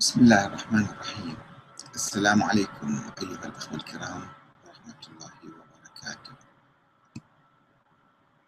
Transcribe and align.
بسم 0.00 0.20
الله 0.20 0.46
الرحمن 0.46 0.84
الرحيم. 0.84 1.36
السلام 1.94 2.42
عليكم 2.42 3.00
أيها 3.22 3.44
الأخوة 3.48 3.74
الكرام 3.74 4.28
ورحمة 4.64 5.02
الله 5.08 5.32
وبركاته. 5.56 6.32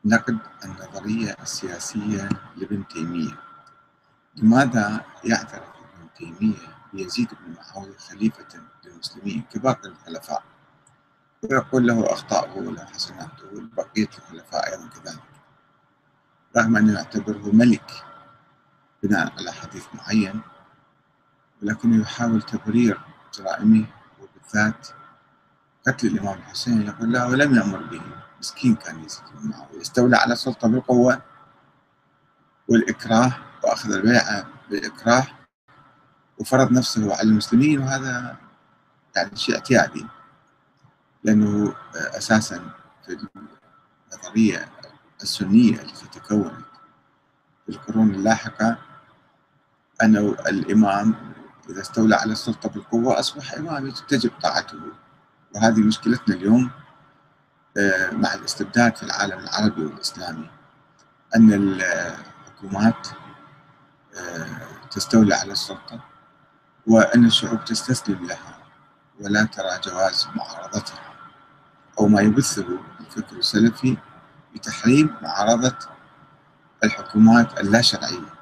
نقد 0.05 0.39
النظرية 0.65 1.37
السياسية 1.43 2.29
لابن 2.57 2.89
تيمية. 2.89 3.33
لماذا 4.37 5.05
يعترف 5.25 5.73
ابن 5.77 6.09
تيمية 6.17 6.69
بيزيد 6.93 7.29
بن 7.35 7.55
معاوية 7.57 7.97
خليفة 7.97 8.63
للمسلمين 8.85 9.43
كباقي 9.43 9.89
الخلفاء؟ 9.89 10.43
ويقول 11.43 11.87
له 11.87 12.13
أخطاؤه 12.13 12.57
وله 12.59 12.85
حسناته 12.85 13.47
وبقية 13.55 14.09
الخلفاء 14.19 14.73
أيضا 14.73 14.89
كذلك. 14.89 15.29
رغم 16.57 16.77
أنه 16.77 16.93
يعتبره 16.93 17.51
ملك 17.53 18.05
بناء 19.03 19.33
على 19.39 19.53
حديث 19.53 19.87
معين 19.95 20.43
ولكنه 21.63 22.03
يحاول 22.03 22.43
تبرير 22.43 23.01
جرائمه 23.35 23.87
وبالذات 24.21 24.89
قتل 25.87 26.07
الإمام 26.07 26.39
الحسين. 26.39 26.83
يقول 26.83 27.13
لا 27.13 27.27
ولم 27.27 27.55
يأمر 27.55 27.83
به. 27.83 28.01
مسكين 28.41 28.75
كان 28.75 29.07
معاوية 29.43 29.81
استولى 29.81 30.17
على 30.17 30.33
السلطة 30.33 30.69
بالقوة 30.69 31.23
والإكراه 32.69 33.33
وأخذ 33.65 33.93
البيعة 33.93 34.47
بالإكراه 34.71 35.27
وفرض 36.39 36.73
نفسه 36.73 37.15
على 37.17 37.29
المسلمين. 37.29 37.79
وهذا 37.79 38.37
يعني 39.17 39.37
شيء 39.37 39.55
اعتيادي 39.55 40.07
لأنه 41.25 41.75
أساسا 41.95 42.71
في 43.07 43.19
النظرية 44.13 44.69
السنية 45.23 45.83
التي 45.83 46.21
تكونت 46.21 46.65
في 47.67 47.69
القرون 47.69 48.11
اللاحقة 48.11 48.79
أن 50.03 50.17
الإمام 50.49 51.15
إذا 51.69 51.81
استولى 51.81 52.15
على 52.17 52.33
السلطة 52.33 52.69
بالقوة 52.69 53.21
أصبح 53.21 53.55
إمام 53.55 53.91
تجب 53.91 54.31
طاعته. 54.43 54.79
وهذه 55.55 55.81
مشكلتنا 55.81 56.35
اليوم 56.35 56.71
آه، 57.77 58.11
مع 58.11 58.35
الاستبداد 58.35 58.97
في 58.97 59.03
العالم 59.03 59.39
العربي 59.39 59.85
والإسلامي. 59.85 60.51
أن 61.37 61.53
الحكومات 61.53 63.09
آه، 64.17 64.89
تستولي 64.91 65.35
على 65.35 65.53
السلطة 65.53 66.01
وأن 66.87 67.25
الشعوب 67.25 67.65
تستسلم 67.65 68.27
لها 68.27 68.59
ولا 69.21 69.45
ترى 69.45 69.81
جواز 69.85 70.29
معارضتها. 70.37 71.01
أو 72.01 72.09
ما 72.09 72.21
يبثه 72.21 72.67
الفكر 73.01 73.37
السلفي 73.37 73.97
بتحريم 74.55 75.17
معارضة 75.23 75.77
الحكومات 76.85 77.61
اللا 77.61 77.81
شرعية. 77.81 78.38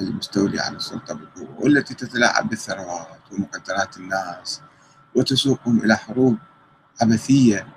المستولي 0.00 0.60
على 0.60 0.76
السلطة 0.76 1.14
بالقوة 1.14 1.60
والتي 1.60 1.94
تتلاعب 1.94 2.48
بالثروات 2.48 3.32
ومقدرات 3.32 3.96
الناس 3.96 4.60
وتسوقهم 5.14 5.78
إلى 5.84 5.96
حروب 5.96 6.38
عبثية 7.02 7.68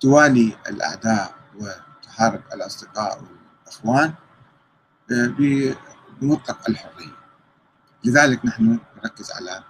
توالي 0.00 0.56
الأعداء 0.68 1.34
وتحارب 1.56 2.42
الأصدقاء 2.54 3.22
والإخوان 3.22 4.14
آه، 5.12 5.34
بمطلق 6.20 6.68
الحرية. 6.68 7.16
لذلك 8.04 8.46
نحن 8.46 8.78
نركز 8.96 9.30
على 9.30 9.64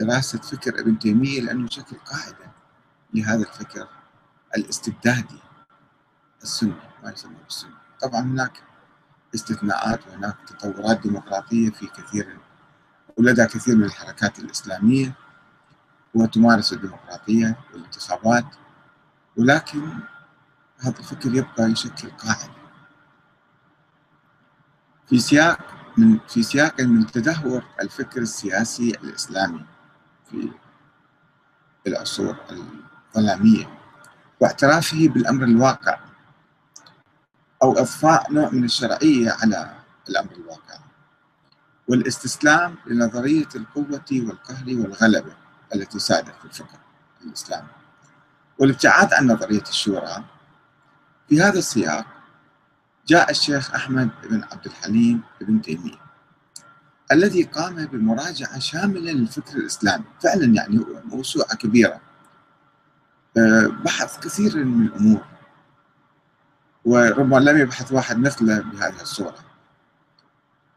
دراسة 0.00 0.38
فكر 0.38 0.80
ابن 0.80 0.98
تيمية 0.98 1.40
لأنه 1.40 1.64
يشكل 1.66 1.96
قاعدة 1.96 2.52
لهذا 3.14 3.40
الفكر 3.42 3.88
الاستبدادي 4.56 5.38
السني 6.42 6.74
ما 7.04 7.10
يسمى 7.10 7.36
بالسني. 7.44 7.74
طبعا 8.00 8.20
هناك 8.20 8.62
استثناءات 9.34 10.06
وهناك 10.06 10.36
تطورات 10.46 11.00
ديمقراطية 11.00 11.70
في 11.70 11.86
كثير 11.86 12.38
ولدى 13.16 13.46
كثير 13.46 13.76
من 13.76 13.84
الحركات 13.84 14.38
الإسلامية 14.38 15.12
وتمارس 16.14 16.72
الديمقراطية 16.72 17.58
والانتصابات 17.72 18.44
ولكن 19.36 19.98
هذا 20.80 20.98
الفكر 20.98 21.34
يبقى 21.34 21.70
يشكل 21.70 22.10
قاعدة. 22.10 22.52
في 25.08 25.18
سياق 25.18 25.58
من 25.96 26.18
في 26.28 26.42
سياق 26.42 26.80
من 26.80 27.06
تدهور 27.06 27.64
الفكر 27.82 28.20
السياسي 28.20 28.90
الإسلامي 28.90 29.64
في 30.30 30.50
العصور 31.86 32.36
الظلامية 33.16 33.78
واعترافه 34.40 35.08
بالأمر 35.08 35.44
الواقع. 35.44 36.07
أو 37.62 37.72
إضفاء 37.72 38.32
نوع 38.32 38.50
من 38.50 38.64
الشرعية 38.64 39.36
على 39.42 39.74
الأمر 40.08 40.32
الواقع. 40.32 40.78
والاستسلام 41.88 42.74
لنظرية 42.86 43.48
القوة 43.54 44.04
والقهر 44.12 44.64
والغلبة 44.68 45.32
التي 45.74 45.98
سادت 45.98 46.34
في 46.38 46.44
الفكر 46.44 46.78
الإسلامي. 47.24 47.68
والابتعاد 48.58 49.14
عن 49.14 49.26
نظرية 49.26 49.62
الشورى. 49.68 50.24
في 51.28 51.42
هذا 51.42 51.58
السياق 51.58 52.06
جاء 53.06 53.30
الشيخ 53.30 53.74
أحمد 53.74 54.10
بن 54.30 54.44
عبد 54.52 54.66
الحليم 54.66 55.22
بن 55.40 55.62
تيمية 55.62 56.08
الذي 57.12 57.42
قام 57.42 57.86
بمراجعة 57.86 58.58
شاملة 58.58 59.12
للفكر 59.12 59.56
الإسلامي. 59.56 60.04
فعلا 60.22 60.44
يعني 60.44 60.84
موسوعة 61.04 61.56
كبيرة. 61.56 62.00
آه، 63.36 63.66
بحث 63.66 64.18
كثير 64.18 64.64
من 64.64 64.86
الأمور. 64.86 65.24
وربما 66.88 67.36
لم 67.36 67.58
يبحث 67.58 67.92
واحد 67.92 68.18
مثله 68.18 68.60
بهذه 68.60 69.00
الصورة. 69.00 69.38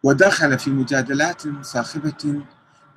ودخل 0.03 0.59
في 0.59 0.69
مجادلات 0.69 1.41
صاخبة 1.61 2.43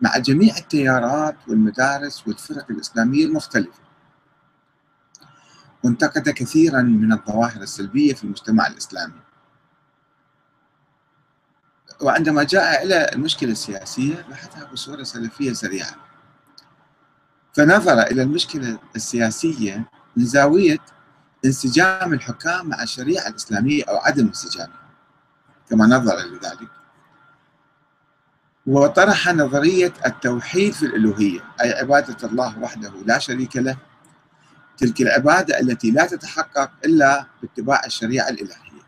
مع 0.03 0.19
جميع 0.19 0.57
التيارات 0.57 1.37
والمدارس 1.49 2.29
والفرق 2.29 2.71
الإسلامية 2.71 3.25
المختلفة. 3.27 3.83
وانتقد 5.85 6.29
كثيرا 6.29 6.83
من 6.83 7.13
الظواهر 7.13 7.63
السلبية 7.63 8.15
في 8.15 8.25
المجتمع 8.25 8.67
الإسلامي. 8.67 9.21
وعندما 12.01 12.43
جاء 12.43 12.85
إلى 12.85 13.11
المشكلة 13.13 13.53
السياسية 13.53 14.27
بحثها 14.31 14.65
بصورة 14.73 15.03
سلفية 15.03 15.53
سريعة. 15.53 15.95
فنظر 17.53 18.03
إلى 18.03 18.23
المشكلة 18.23 18.79
السياسية 18.97 19.91
من 20.17 20.25
زاوية 20.25 20.79
انسجام 21.45 22.13
الحكام 22.13 22.69
مع 22.69 22.83
الشريعة 22.83 23.29
الإسلامية 23.29 23.85
أو 23.89 23.97
عدم 23.97 24.27
انسجامها 24.27 24.85
كما 25.71 25.87
نظر 25.87 26.17
لذلك 26.17 26.69
وطرح 28.67 29.29
نظرية 29.29 29.93
التوحيد 30.07 30.73
في 30.73 30.87
الألوهية 30.87 31.41
أي 31.61 31.73
عبادة 31.73 32.29
الله 32.29 32.59
وحده 32.59 32.93
لا 33.07 33.19
شريك 33.19 33.57
له. 33.57 33.77
تلك 34.77 35.01
العبادة 35.01 35.61
التي 35.61 35.91
لا 35.91 36.07
تتحقق 36.07 36.71
إلا 36.85 37.27
باتباع 37.43 37.83
الشريعة 37.87 38.29
الإلهية. 38.29 38.83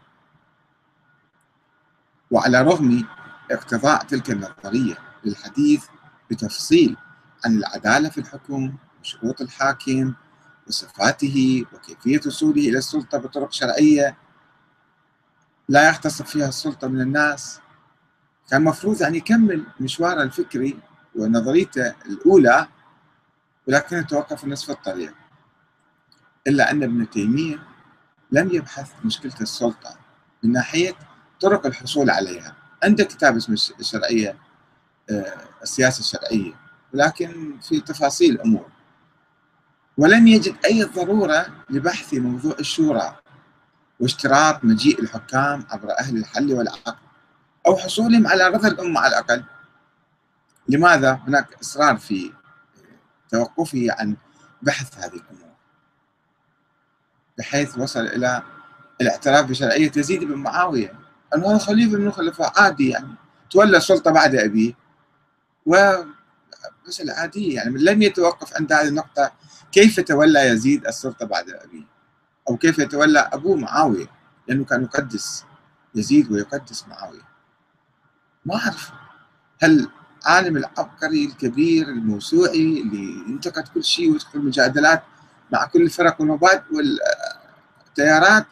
وعلى 2.31 2.63
رغم 2.63 3.05
اقتضاء 3.51 4.05
تلك 4.05 4.31
النظرية 4.31 4.99
للحديث 5.25 5.85
بتفصيل 6.31 6.97
عن 7.45 7.57
العدالة 7.59 8.09
في 8.09 8.19
الحكم 8.19 8.75
وشروط 9.01 9.41
الحاكم 9.41 10.15
وصفاته 10.69 11.65
وكيفية 11.73 12.21
وصوله 12.27 12.69
إلى 12.69 12.79
السلطة 12.79 13.19
بطرق 13.19 13.53
شرعية 13.53 14.17
لا 15.69 15.89
يغتصب 15.89 16.25
فيها 16.25 16.49
السلطة 16.49 16.89
من 16.89 17.01
الناس. 17.01 17.61
كان 18.51 18.65
مفروض 18.65 19.03
أن 19.03 19.15
يكمل 19.15 19.65
مشواره 19.81 20.23
الفكري 20.23 20.79
ونظريته 21.15 21.95
الأولى 22.07 22.69
ولكنه 23.69 24.03
توقف 24.03 24.45
نصف 24.45 24.71
الطريق. 24.71 25.15
إلا 26.47 26.71
أن 26.71 26.83
ابن 26.83 27.11
تيمية 27.11 27.59
لم 28.33 28.51
يبحث 28.53 28.93
مشكلة 29.05 29.35
السلطة 29.41 29.97
من 30.43 30.53
ناحية 30.53 30.95
طرق 31.41 31.67
الحصول 31.67 32.11
عليها. 32.11 32.57
عنده 32.83 33.05
كتاب 33.05 33.37
اسمه 33.37 33.57
الشرعية 33.81 34.39
آه، 35.11 35.35
السياسة 35.63 36.01
الشرعية 36.01 36.53
ولكن 36.95 37.59
في 37.63 37.81
تفاصيل 37.81 38.41
أمور 38.41 38.76
ولم 39.99 40.27
يجد 40.27 40.57
أي 40.65 40.85
ضرورة 40.85 41.47
لبحث 41.71 42.15
موضوع 42.15 42.57
الشورى 42.61 43.17
واشتراط 44.01 44.65
مجيء 44.65 45.03
الحكام 45.03 45.67
عبر 45.71 45.99
أهل 45.99 46.17
الحل 46.17 46.53
والعقد 46.53 46.97
أو 47.67 47.77
حصولهم 47.77 48.27
على 48.27 48.49
رضا 48.49 48.69
الأمة 48.69 49.01
على 49.01 49.09
الأقل. 49.09 49.45
لماذا 50.69 51.21
هناك 51.27 51.47
إصرار 51.63 51.97
في 51.97 52.33
توقفه 53.31 53.87
عن 53.91 54.17
بحث 54.63 54.99
هذه 54.99 55.15
الأمور؟ 55.15 55.55
بحيث 57.39 57.79
وصل 57.79 58.01
إلى 58.01 58.43
الاعتراف 59.01 59.47
بشرعية 59.47 59.93
يزيد 59.97 60.25
بن 60.25 60.35
معاوية 60.35 60.93
أنه 61.35 61.59
خليفة 61.59 61.99
من 61.99 62.07
الخلفاء 62.07 62.53
عادي 62.63 62.89
يعني 62.89 63.15
تولى 63.51 63.77
السلطة 63.77 64.11
بعد 64.11 64.35
أبيه 64.35 64.73
ومسألة 66.87 67.13
عادية 67.13 67.55
يعني 67.55 67.79
لم 67.79 68.03
يتوقف 68.03 68.57
عند 68.57 68.73
هذه 68.73 68.89
النقطة 68.89 69.33
كيف 69.73 70.01
تولى 70.01 70.41
يزيد 70.41 70.87
السلطة 70.87 71.27
بعد 71.27 71.51
أبيه؟ 71.51 71.85
أو 72.49 72.57
كيف 72.57 72.79
يتولى 72.79 73.19
أبوه 73.33 73.57
معاوية؟ 73.57 74.07
لأنه 74.49 74.65
كان 74.65 74.83
يقدس 74.83 75.45
يزيد 75.95 76.33
ويقدس 76.33 76.89
معاوية. 76.89 77.23
ما 78.45 78.57
أعرف. 78.57 78.91
هل 79.63 79.89
العالم 80.23 80.57
العبقري 80.57 81.25
الكبير 81.25 81.89
الموسوعي 81.89 82.81
اللي 82.83 83.31
ينتقد 83.31 83.69
كل 83.69 83.85
شيء 83.85 84.11
ويدخل 84.13 84.39
مجادلات 84.39 85.03
مع 85.53 85.65
كل 85.65 85.83
الفرق 85.83 86.21
والمبادئ 86.21 86.63
والتيارات 86.73 88.47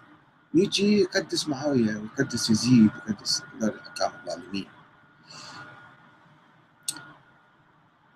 يجي 0.55 1.01
يقدس 1.01 1.49
معاوية 1.49 1.97
ويقدس 1.97 2.51
يزيد 2.51 2.91
ويقدس 3.07 3.43
الحكام 3.63 4.11
الظالمين؟ 4.21 4.74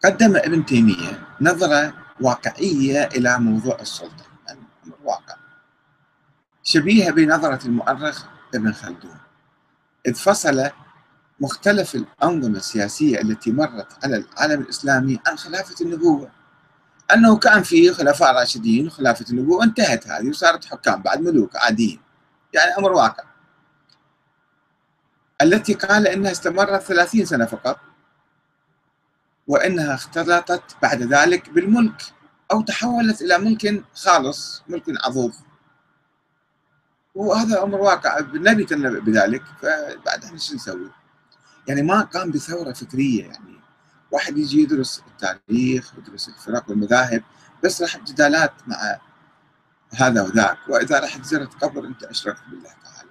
قدم 0.04 0.36
ابن 0.36 0.66
تيمية 0.66 1.26
نظرة 1.40 1.94
واقعية 2.20 3.04
إلى 3.04 3.38
موضوع 3.38 3.78
السلطة. 3.80 4.24
الواقع. 4.86 5.36
شبيهة 6.62 7.10
بنظرة 7.10 7.66
المؤرخ 7.66 8.24
ابن 8.54 8.72
خلدون. 8.72 9.18
إذ 10.06 10.14
فصل 10.14 10.70
مختلف 11.40 11.94
الأنظمة 11.94 12.56
السياسية 12.56 13.20
التي 13.20 13.52
مرت 13.52 14.04
على 14.04 14.16
العالم 14.16 14.62
الإسلامي 14.62 15.18
عن 15.26 15.38
خلافة 15.38 15.74
النبوة. 15.80 16.30
أنه 17.14 17.38
كان 17.38 17.62
في 17.62 17.92
خلفاء 17.92 18.34
راشدين 18.34 18.86
وخلافة 18.86 19.24
النبوة 19.30 19.64
انتهت 19.64 20.08
هذه 20.08 20.28
وصارت 20.28 20.64
حكام 20.64 21.02
بعد 21.02 21.20
ملوك 21.20 21.56
عاديين. 21.56 22.00
يعني 22.52 22.78
أمر 22.78 22.92
واقع. 22.92 23.24
التي 25.42 25.74
قال 25.74 26.08
إنها 26.08 26.30
استمرت 26.30 26.82
ثلاثين 26.82 27.24
سنة 27.24 27.44
فقط. 27.44 27.87
وإنها 29.48 29.94
اختلطت 29.94 30.76
بعد 30.82 31.02
ذلك 31.02 31.50
بالملك 31.50 32.02
أو 32.52 32.62
تحولت 32.62 33.22
إلى 33.22 33.38
ملك 33.38 33.84
خالص 33.94 34.62
ملك 34.68 34.84
عضوض 35.04 35.32
وهذا 37.14 37.62
أمر 37.62 37.80
واقع 37.80 38.18
النبي 38.18 38.64
تنبأ 38.64 39.00
بذلك 39.00 39.42
فبعد 39.62 40.24
إحنا 40.24 40.38
شو 40.38 40.54
نسوي؟ 40.54 40.90
يعني 41.68 41.82
ما 41.82 42.00
قام 42.00 42.30
بثورة 42.30 42.72
فكرية 42.72 43.24
يعني. 43.24 43.58
واحد 44.10 44.38
يجي 44.38 44.62
يدرس 44.62 45.02
التاريخ 45.06 45.94
ويدرس 45.94 46.28
الفرق 46.28 46.70
والمذاهب 46.70 47.22
بس 47.64 47.82
راح 47.82 47.96
جدالات 47.98 48.52
مع 48.66 48.98
هذا 49.94 50.22
وذاك. 50.22 50.58
وإذا 50.68 51.00
رحت 51.00 51.24
زرت 51.24 51.64
قبر 51.64 51.84
أنت 51.84 52.04
أشركت 52.04 52.40
بالله 52.50 52.70
تعالى. 52.84 53.10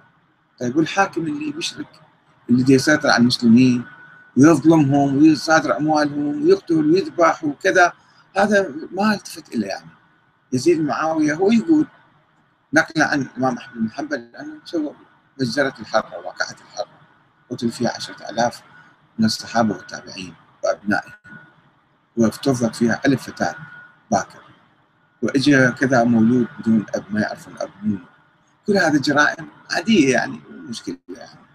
طيب 0.60 0.76
والحاكم 0.76 1.26
اللي 1.26 1.52
بيشرك 1.52 2.00
اللي 2.50 2.74
يسيطر 2.74 3.08
على 3.08 3.20
المسلمين 3.20 3.84
ويظلمهم 4.38 5.16
ويصادر 5.16 5.76
أموالهم 5.76 6.42
ويقتل 6.42 6.90
ويذبح 6.90 7.44
وكذا. 7.44 7.92
هذا 8.36 8.74
ما 8.92 9.14
التفت 9.14 9.54
إليه 9.54 9.66
يعني. 9.68 9.90
يزيد 10.52 10.80
معاوية 10.80 11.34
هو 11.34 11.52
يقول 11.52 11.86
نقلا 12.72 13.06
عن 13.06 13.22
الإمام 13.22 13.56
أحمد 13.56 13.82
بن 13.82 13.90
حنبل 13.90 14.16
أنه 14.16 14.54
سوى 14.64 14.94
مجزره 15.40 15.74
الحره 15.80 16.16
واقعة 16.16 16.50
الحره 16.50 16.98
قتل 17.50 17.70
فيها 17.70 17.90
عشرة 17.96 18.30
آلاف 18.30 18.62
من 19.18 19.24
الصحابة 19.24 19.74
والتابعين 19.76 20.34
وأبنائهم. 20.64 21.12
وافترضت 22.16 22.76
فيها 22.76 23.00
ألف 23.06 23.30
فتاة 23.30 23.54
باكر. 24.10 24.42
وإجا 25.22 25.70
كذا 25.70 26.04
مولود 26.04 26.46
بدون 26.58 26.86
أب 26.94 27.04
ما 27.10 27.20
يعرفون 27.20 27.54
أب 27.60 27.70
منه 27.82 28.04
كل 28.66 28.76
هذه 28.76 28.98
جرائم 28.98 29.48
عادية 29.70 30.12
يعني 30.12 30.40
مشكلة 30.50 30.96
يعني. 31.08 31.47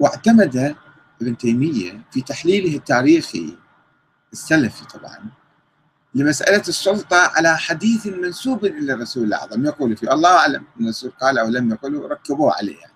واعتمد 0.00 0.76
ابن 1.22 1.36
تيمية 1.36 2.02
في 2.10 2.20
تحليله 2.22 2.76
التاريخي 2.76 3.56
السلفي 4.32 4.84
طبعا 4.84 5.18
لمسألة 6.14 6.62
السلطة 6.68 7.16
على 7.16 7.58
حديث 7.58 8.06
منسوب 8.06 8.64
إلى 8.64 8.92
الرسول 8.92 9.24
الأعظم. 9.24 9.64
يقول 9.64 9.96
فيه 9.96 10.12
الله 10.12 10.36
أعلم. 10.38 10.64
الرسول 10.80 11.10
قال 11.10 11.38
أو 11.38 11.48
لم 11.48 11.70
يقل 11.70 12.02
ركبوه 12.10 12.54
عليه 12.54 12.78
يعني. 12.80 12.92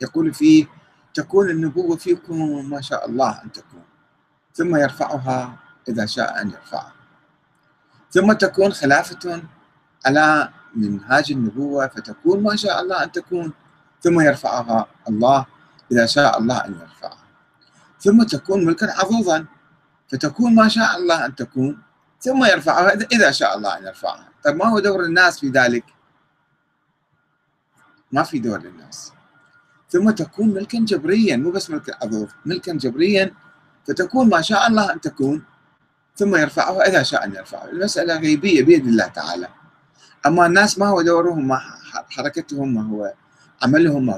يقول 0.00 0.34
فيه 0.34 0.66
تكون 1.14 1.50
النبوة 1.50 1.96
فيكم 1.96 2.70
ما 2.70 2.80
شاء 2.80 3.08
الله 3.08 3.42
أن 3.44 3.52
تكون. 3.52 3.82
ثم 4.54 4.76
يرفعها 4.76 5.58
إذا 5.88 6.06
شاء 6.06 6.42
أن 6.42 6.50
يرفعها. 6.50 6.92
ثم 8.10 8.32
تكون 8.32 8.72
خلافة 8.72 9.42
على 10.06 10.48
منهاج 10.74 11.32
النبوة 11.32 11.86
فتكون 11.86 12.42
ما 12.42 12.56
شاء 12.56 12.82
الله 12.82 13.04
أن 13.04 13.12
تكون. 13.12 13.52
ثم 14.02 14.20
يرفعها 14.20 14.86
الله 15.08 15.46
إذا 15.92 16.06
شاء 16.06 16.38
الله 16.38 16.64
أن 16.64 16.72
يرفعها. 16.80 17.22
ثم 18.00 18.22
تكون 18.22 18.64
ملكا 18.64 18.92
عظوظا 18.92 19.46
فتكون 20.08 20.54
ما 20.54 20.68
شاء 20.68 20.96
الله 20.96 21.26
أن 21.26 21.34
تكون 21.34 21.78
ثم 22.20 22.44
يرفعها 22.44 22.92
إذا 22.92 23.30
شاء 23.30 23.56
الله 23.56 23.78
أن 23.78 23.84
يرفعها. 23.84 24.28
طيب 24.44 24.56
ما 24.56 24.66
هو 24.66 24.78
دور 24.78 25.04
الناس 25.04 25.40
في 25.40 25.48
ذلك؟ 25.48 25.84
ما 28.12 28.22
في 28.22 28.38
دور 28.38 28.58
للناس. 28.58 29.12
ثم 29.90 30.10
تكون 30.10 30.48
ملكا 30.48 30.78
جبريا 30.78 31.36
مو 31.36 31.50
بس 31.50 31.70
ملك 31.70 32.02
عضوض 32.02 32.28
ملكا 32.46 32.72
جبريا 32.72 33.34
فتكون 33.88 34.28
ما 34.28 34.40
شاء 34.40 34.66
الله 34.66 34.92
أن 34.92 35.00
تكون 35.00 35.44
ثم 36.16 36.36
يرفعها 36.36 36.88
إذا 36.88 37.02
شاء 37.02 37.24
أن 37.24 37.34
يرفعها. 37.34 37.70
المسألة 37.70 38.16
غيبية 38.16 38.62
بيد 38.64 38.86
الله 38.86 39.06
تعالى. 39.06 39.48
أما 40.26 40.46
الناس 40.46 40.78
ما 40.78 40.86
هو 40.86 41.02
دورهم 41.02 41.48
ما 41.48 41.60
حركتهم 42.10 42.74
ما 42.74 42.82
هو 42.82 43.12
عملهم 43.62 44.10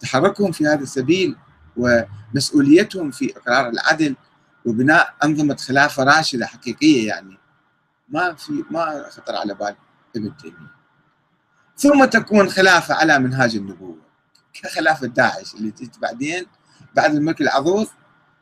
تحركهم 0.00 0.52
في 0.52 0.66
هذا 0.66 0.82
السبيل 0.82 1.36
ومسؤوليتهم 1.76 3.10
في 3.10 3.36
إقرار 3.36 3.68
العدل 3.68 4.16
وبناء 4.64 5.14
أنظمة 5.24 5.56
خلافة 5.56 6.04
راشدة 6.04 6.46
حقيقية 6.46 7.08
يعني. 7.08 7.38
ما 8.08 8.34
في 8.34 8.64
ما 8.70 9.10
خطر 9.10 9.36
على 9.36 9.54
بال 9.54 9.76
ابن 10.16 10.36
تيمية. 10.36 10.76
ثم 11.76 12.04
تكون 12.04 12.48
خلافة 12.48 12.94
على 12.94 13.18
منهاج 13.18 13.56
النبوة. 13.56 13.98
كخلافة 14.52 15.06
داعش 15.06 15.54
اللي 15.54 15.70
تجي 15.70 15.90
بعدين 16.02 16.46
بعد 16.94 17.14
الملك 17.14 17.40
العضوض 17.40 17.86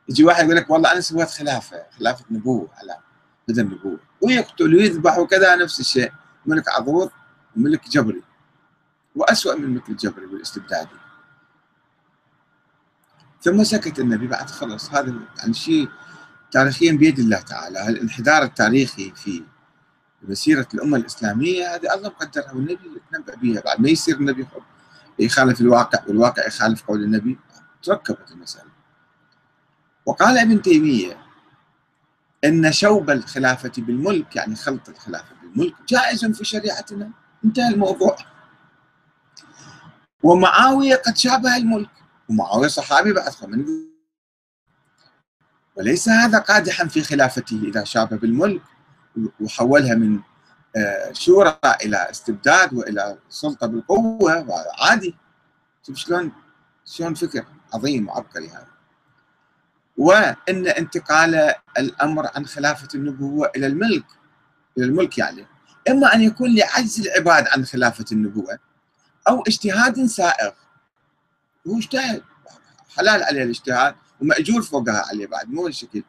يجي 0.08 0.24
واحد 0.24 0.44
يقول 0.44 0.56
لك 0.56 0.70
والله 0.70 0.92
أنا 0.92 1.00
سويت 1.00 1.28
خلافة 1.28 1.86
خلافة 1.98 2.24
نبوة 2.30 2.68
على 2.74 2.96
بدل 3.48 3.62
النبوة. 3.62 4.00
ويقتل 4.20 4.74
ويذبح 4.74 5.18
وكذا 5.18 5.56
نفس 5.56 5.80
الشيء. 5.80 6.12
ملك 6.46 6.68
عضوض 6.68 7.10
وملك 7.56 7.88
جبري. 7.88 8.22
وأسوأ 9.14 9.54
من 9.54 9.64
الملك 9.64 9.88
الجبري 9.88 10.26
والاستبدادي 10.26 10.96
ثم 13.42 13.64
سكت 13.64 13.98
النبي 13.98 14.26
بعد 14.26 14.50
خلص 14.50 14.90
هذا 14.90 15.14
يعني 15.38 15.54
شيء 15.54 15.88
تاريخيا 16.50 16.92
بيد 16.92 17.18
الله 17.18 17.40
تعالى. 17.40 17.88
الانحدار 17.88 18.42
التاريخي 18.42 19.12
في 19.16 19.42
مسيرة 20.22 20.68
الأمة 20.74 20.96
الإسلامية 20.96 21.74
هذه 21.74 21.94
الله 21.94 22.08
مقدرها 22.08 22.52
والنبي 22.52 23.00
تنبأ 23.12 23.34
بها 23.34 23.60
بعد 23.60 23.80
ما 23.80 23.88
يصير 23.88 24.16
النبي 24.16 24.46
يخالف 25.18 25.60
الواقع 25.60 25.98
والواقع 26.08 26.46
يخالف 26.46 26.82
قول 26.82 27.02
النبي 27.02 27.38
تركبت 27.82 28.30
المسألة. 28.30 28.70
وقال 30.06 30.38
ابن 30.38 30.62
تيمية 30.62 31.16
أن 32.44 32.72
شوب 32.72 33.10
الخلافة 33.10 33.72
بالملك 33.78 34.36
يعني 34.36 34.56
خلط 34.56 34.88
الخلافة 34.88 35.34
بالملك 35.42 35.74
جائز 35.88 36.24
في 36.24 36.44
شريعتنا. 36.44 37.10
انتهى 37.44 37.74
الموضوع. 37.74 38.16
ومعاوية 40.24 40.96
قد 40.96 41.16
شابه 41.16 41.56
الملك. 41.56 41.90
ومعاوية 42.28 42.68
صحابي 42.68 43.12
بعد 43.12 43.32
من 43.42 43.66
وليس 45.76 46.08
هذا 46.08 46.38
قادحا 46.38 46.88
في 46.88 47.02
خلافته 47.02 47.62
إذا 47.64 47.84
شاب 47.84 48.20
بالملك؟ 48.20 48.62
وحولها 49.40 49.94
من 49.94 50.20
آه، 50.76 51.12
شورى 51.12 51.58
إلى 51.84 52.10
استبداد 52.10 52.74
وإلى 52.74 53.18
سلطة 53.28 53.66
بالقوة. 53.66 54.46
عادي 54.78 55.14
شوف 55.86 55.96
شلون 55.96 56.32
شلون 56.84 57.14
فكر 57.14 57.44
عظيم 57.74 58.08
وعبقري 58.08 58.48
هذا. 58.48 58.68
وأن 59.96 60.66
انتقال 60.66 61.54
الأمر 61.78 62.30
عن 62.34 62.46
خلافة 62.46 62.88
النبوة 62.94 63.50
إلى 63.56 63.66
الملك 63.66 64.06
إلى 64.78 64.86
الملك 64.86 65.18
يعني. 65.18 65.46
إما 65.90 66.14
أن 66.14 66.22
يكون 66.22 66.54
لعجز 66.54 67.00
العباد 67.00 67.48
عن 67.48 67.64
خلافة 67.64 68.04
النبوة 68.12 68.58
أو 69.28 69.42
اجتهاد 69.42 70.06
سائغ. 70.06 70.50
هو 71.68 71.78
اجتهد. 71.78 72.22
حلال 72.96 73.22
عليه 73.22 73.42
الاجتهاد 73.42 73.94
ومأجور 74.20 74.62
فوقها 74.62 75.04
عليه 75.08 75.26
بعد 75.26 75.50
مو 75.50 75.66
الشكل 75.66 76.02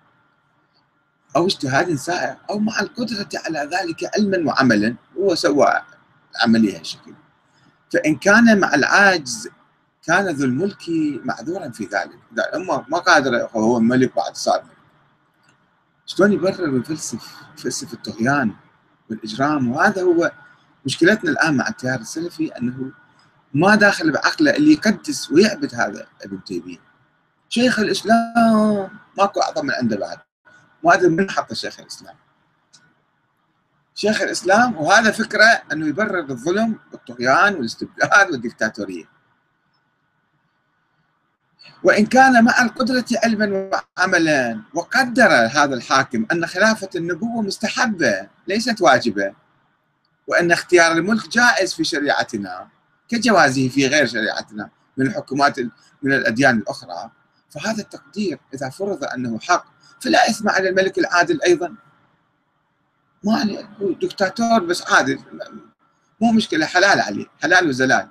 أو 1.35 1.45
اجتهاد 1.45 1.95
سائر 1.95 2.37
أو 2.49 2.59
مع 2.59 2.79
القدرة 2.79 3.29
على 3.45 3.59
ذلك 3.59 4.11
علما 4.15 4.51
وعملا 4.51 4.95
هو 5.17 5.35
سوى 5.35 5.81
عملية 6.43 6.79
هالشكل. 6.79 7.13
فإن 7.93 8.15
كان 8.15 8.59
مع 8.59 8.73
العاجز 8.75 9.49
كان 10.07 10.27
ذو 10.27 10.45
الملك 10.45 10.83
معذورا 11.23 11.69
في 11.69 11.83
ذلك. 11.83 12.19
إذا 12.33 12.55
أما 12.55 12.85
ما 12.89 12.97
قادر 12.97 13.49
هو 13.55 13.79
ملك 13.79 14.15
بعد 14.15 14.35
صار 14.35 14.63
شلون 16.05 16.31
يبرر 16.31 16.69
ويفلسف 16.69 17.35
يفلسف 17.57 17.93
الطغيان 17.93 18.55
والإجرام؟ 19.09 19.71
وهذا 19.71 20.01
هو 20.01 20.31
مشكلتنا 20.85 21.31
الآن 21.31 21.57
مع 21.57 21.67
التيار 21.67 21.99
السلفي 21.99 22.47
أنه 22.47 22.91
ما 23.55 23.75
داخل 23.75 24.11
بعقله 24.11 24.55
اللي 24.55 24.73
يقدس 24.73 25.31
ويعبد 25.31 25.75
هذا 25.75 26.07
ابن 26.21 26.43
تيمية. 26.43 26.77
شيخ 27.49 27.79
الإسلام 27.79 28.89
ماكو 29.17 29.39
أعظم 29.41 29.65
من 29.65 29.71
عنده 29.71 29.97
بعد. 29.97 30.17
ما 30.83 30.93
أدري 30.93 31.09
من 31.09 31.29
حط 31.29 31.53
شيخ 31.53 31.79
الإسلام. 31.79 32.15
شيخ 33.95 34.21
الإسلام 34.21 34.77
وهذا 34.77 35.11
فكره 35.11 35.61
إنه 35.71 35.87
يبرر 35.87 36.19
الظلم 36.29 36.79
والطغيان 36.91 37.55
والاستبداد 37.55 38.31
والدكتاتورية. 38.31 39.05
وإن 41.83 42.05
كان 42.05 42.43
مع 42.43 42.61
القدرة 42.61 43.05
علما 43.23 43.71
وعملا 43.97 44.61
وقدر 44.73 45.31
هذا 45.31 45.75
الحاكم 45.75 46.25
أن 46.31 46.45
خلافة 46.45 46.89
النبوة 46.95 47.41
مستحبة 47.41 48.27
ليست 48.47 48.81
واجبة 48.81 49.33
وأن 50.27 50.51
اختيار 50.51 50.91
الملك 50.91 51.29
جائز 51.29 51.73
في 51.73 51.83
شريعتنا 51.83 52.74
كجوازه 53.09 53.69
في 53.69 53.87
غير 53.87 54.05
شريعتنا 54.05 54.69
من 54.97 55.07
الحكومات 55.07 55.59
من 56.03 56.13
الأديان 56.13 56.57
الأخرى. 56.57 57.11
فهذا 57.49 57.81
التقدير 57.81 58.39
إذا 58.53 58.69
فرض 58.69 59.03
أنه 59.03 59.39
حق 59.39 59.65
فلا 60.01 60.29
إثم 60.29 60.49
على 60.49 60.69
الملك 60.69 60.97
العادل 60.97 61.41
أيضا. 61.41 61.75
ما 63.23 63.67
هو 63.81 63.91
دكتاتور 63.91 64.59
بس 64.59 64.91
عادل 64.91 65.19
مو 66.21 66.31
مشكلة 66.31 66.65
حلال 66.65 66.99
عليه 66.99 67.25
حلال 67.41 67.69
وزلال. 67.69 68.07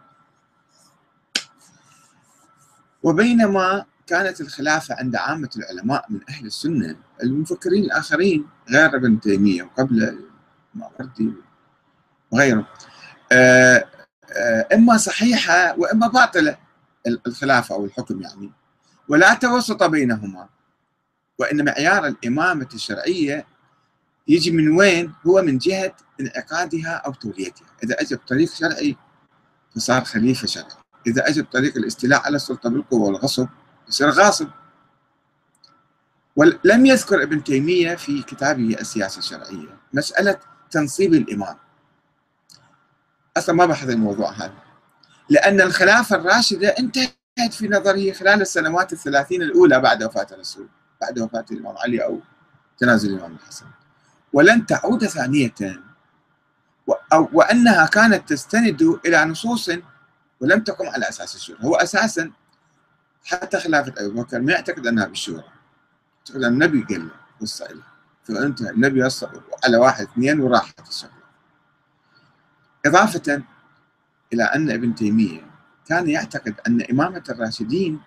وبينما 3.03 3.85
كانت 4.07 4.41
الخلافة 4.41 4.95
عند 4.99 5.17
عامة 5.17 5.51
العلماء 5.57 6.05
من 6.09 6.21
أهل 6.29 6.47
السنة 6.47 6.97
المفكرين 7.23 7.85
الآخرين 7.85 8.47
غير 8.71 8.97
ابن 8.97 9.21
تيمية 9.21 9.63
وقبل 9.63 10.19
الماوردي 10.75 11.33
وغيره. 12.31 12.69
آه، 13.33 13.85
آه، 14.37 14.69
إما 14.75 14.97
صحيحة 14.97 15.79
وإما 15.79 16.07
باطلة 16.07 16.57
الخلافة 17.27 17.75
أو 17.75 17.85
الحكم 17.85 18.23
يعني. 18.23 18.53
ولا 19.09 19.35
توسط 19.35 19.83
بينهما. 19.83 20.49
وإن 21.39 21.65
معيار 21.65 22.07
الإمامة 22.07 22.69
الشرعية 22.75 23.47
يجي 24.29 24.51
من 24.51 24.69
وين؟ 24.69 25.13
هو 25.27 25.43
من 25.43 25.59
جهة 25.59 25.95
انعقادها 26.21 26.91
أو 26.91 27.13
توليتها. 27.13 27.67
إذا 27.85 28.01
أجى 28.01 28.15
بطريق 28.15 28.53
شرعي 28.53 28.97
فصار 29.75 30.05
خليفة 30.05 30.47
شرعي. 30.47 30.77
إذا 31.07 31.29
أجى 31.29 31.43
بطريق 31.43 31.77
الاستيلاء 31.77 32.23
على 32.23 32.37
السلطة 32.37 32.71
بالقوة 32.71 33.01
والغصب 33.01 33.49
يصير 33.89 34.11
غاصب. 34.11 34.49
ولم 36.37 36.87
يذكر 36.87 37.23
ابن 37.23 37.45
تيمية 37.45 37.95
في 37.95 38.23
كتابه 38.23 38.77
السياسة 38.81 39.19
الشرعية 39.19 39.79
مسألة 39.93 40.39
تنصيب 40.71 41.15
الإمام. 41.15 41.57
أصلا 43.37 43.55
ما 43.55 43.67
بحث 43.67 43.89
الموضوع 43.89 44.33
هذا. 44.33 44.55
لأن 45.29 45.61
الخلافة 45.61 46.17
الراشدة 46.17 46.69
انتهت 46.69 47.15
في 47.51 47.69
نظره 47.69 48.13
خلال 48.13 48.41
السنوات 48.41 48.93
الثلاثين 48.93 49.43
الأولى 49.43 49.81
بعد 49.81 50.03
وفاة 50.03 50.27
الرسول 50.33 50.69
بعد 51.01 51.19
وفاة 51.19 51.45
الإمام 51.51 51.79
علي 51.79 52.05
أو 52.05 52.21
تنازل 52.79 53.15
الإمام 53.15 53.33
الحسن. 53.35 53.67
ولن 54.33 54.67
تعود 54.67 55.07
ثانية 55.07 55.55
وأنها 57.33 57.87
كانت 57.87 58.29
تستند 58.29 58.83
إلى 59.07 59.25
نصوص 59.25 59.71
ولم 60.41 60.61
تقم 60.61 60.89
على 60.89 61.09
أساس 61.09 61.35
الشورى. 61.35 61.59
هو 61.65 61.75
أساسا 61.75 62.31
حتى 63.25 63.61
خلافة 63.61 63.93
أبي 63.99 64.09
بكر 64.09 64.41
ما 64.41 64.53
يعتقد 64.53 64.87
أنها 64.87 65.07
بالشورى. 65.07 65.45
يعتقد 66.19 66.43
أن 66.43 66.53
النبي 66.53 66.83
قال 66.95 67.05
له 67.07 67.15
قصة 67.41 67.67
له 67.67 67.83
فأنت 68.25 68.61
النبي 68.61 69.07
يصبر 69.07 69.43
على 69.65 69.77
واحد 69.77 70.07
اثنين 70.07 70.41
وراحت 70.41 70.89
الشغلة 70.89 71.14
إضافة 72.87 73.43
إلى 74.33 74.43
أن 74.43 74.71
ابن 74.71 74.95
تيمية 74.95 75.41
كان 75.89 76.09
يعتقد 76.09 76.55
أن 76.67 76.83
إمامة 76.91 77.25
الراشدين 77.29 78.01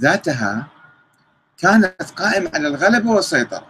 ذاتها 0.00 0.66
كانت 1.58 2.02
قائمة 2.16 2.50
على 2.54 2.68
الغلبة 2.68 3.10
والسيطرة. 3.10 3.66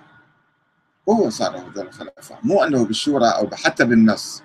هو 1.09 1.31
صار 1.31 1.57
هذول 1.59 1.87
الخلفاء 1.87 2.38
مو 2.43 2.62
أنه 2.65 2.85
بالشورى 2.85 3.29
أو 3.29 3.50
حتى 3.53 3.85
بالنص. 3.85 4.43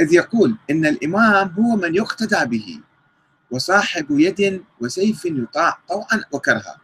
إذ 0.00 0.14
يقول 0.14 0.56
إن 0.70 0.86
الإمام 0.86 1.54
هو 1.58 1.76
من 1.76 1.94
يقتدى 1.94 2.44
به 2.44 2.80
وصاحب 3.50 4.06
يد 4.10 4.64
وسيف 4.80 5.24
يطاع 5.24 5.78
طوعا 5.88 6.24
وكرها. 6.32 6.76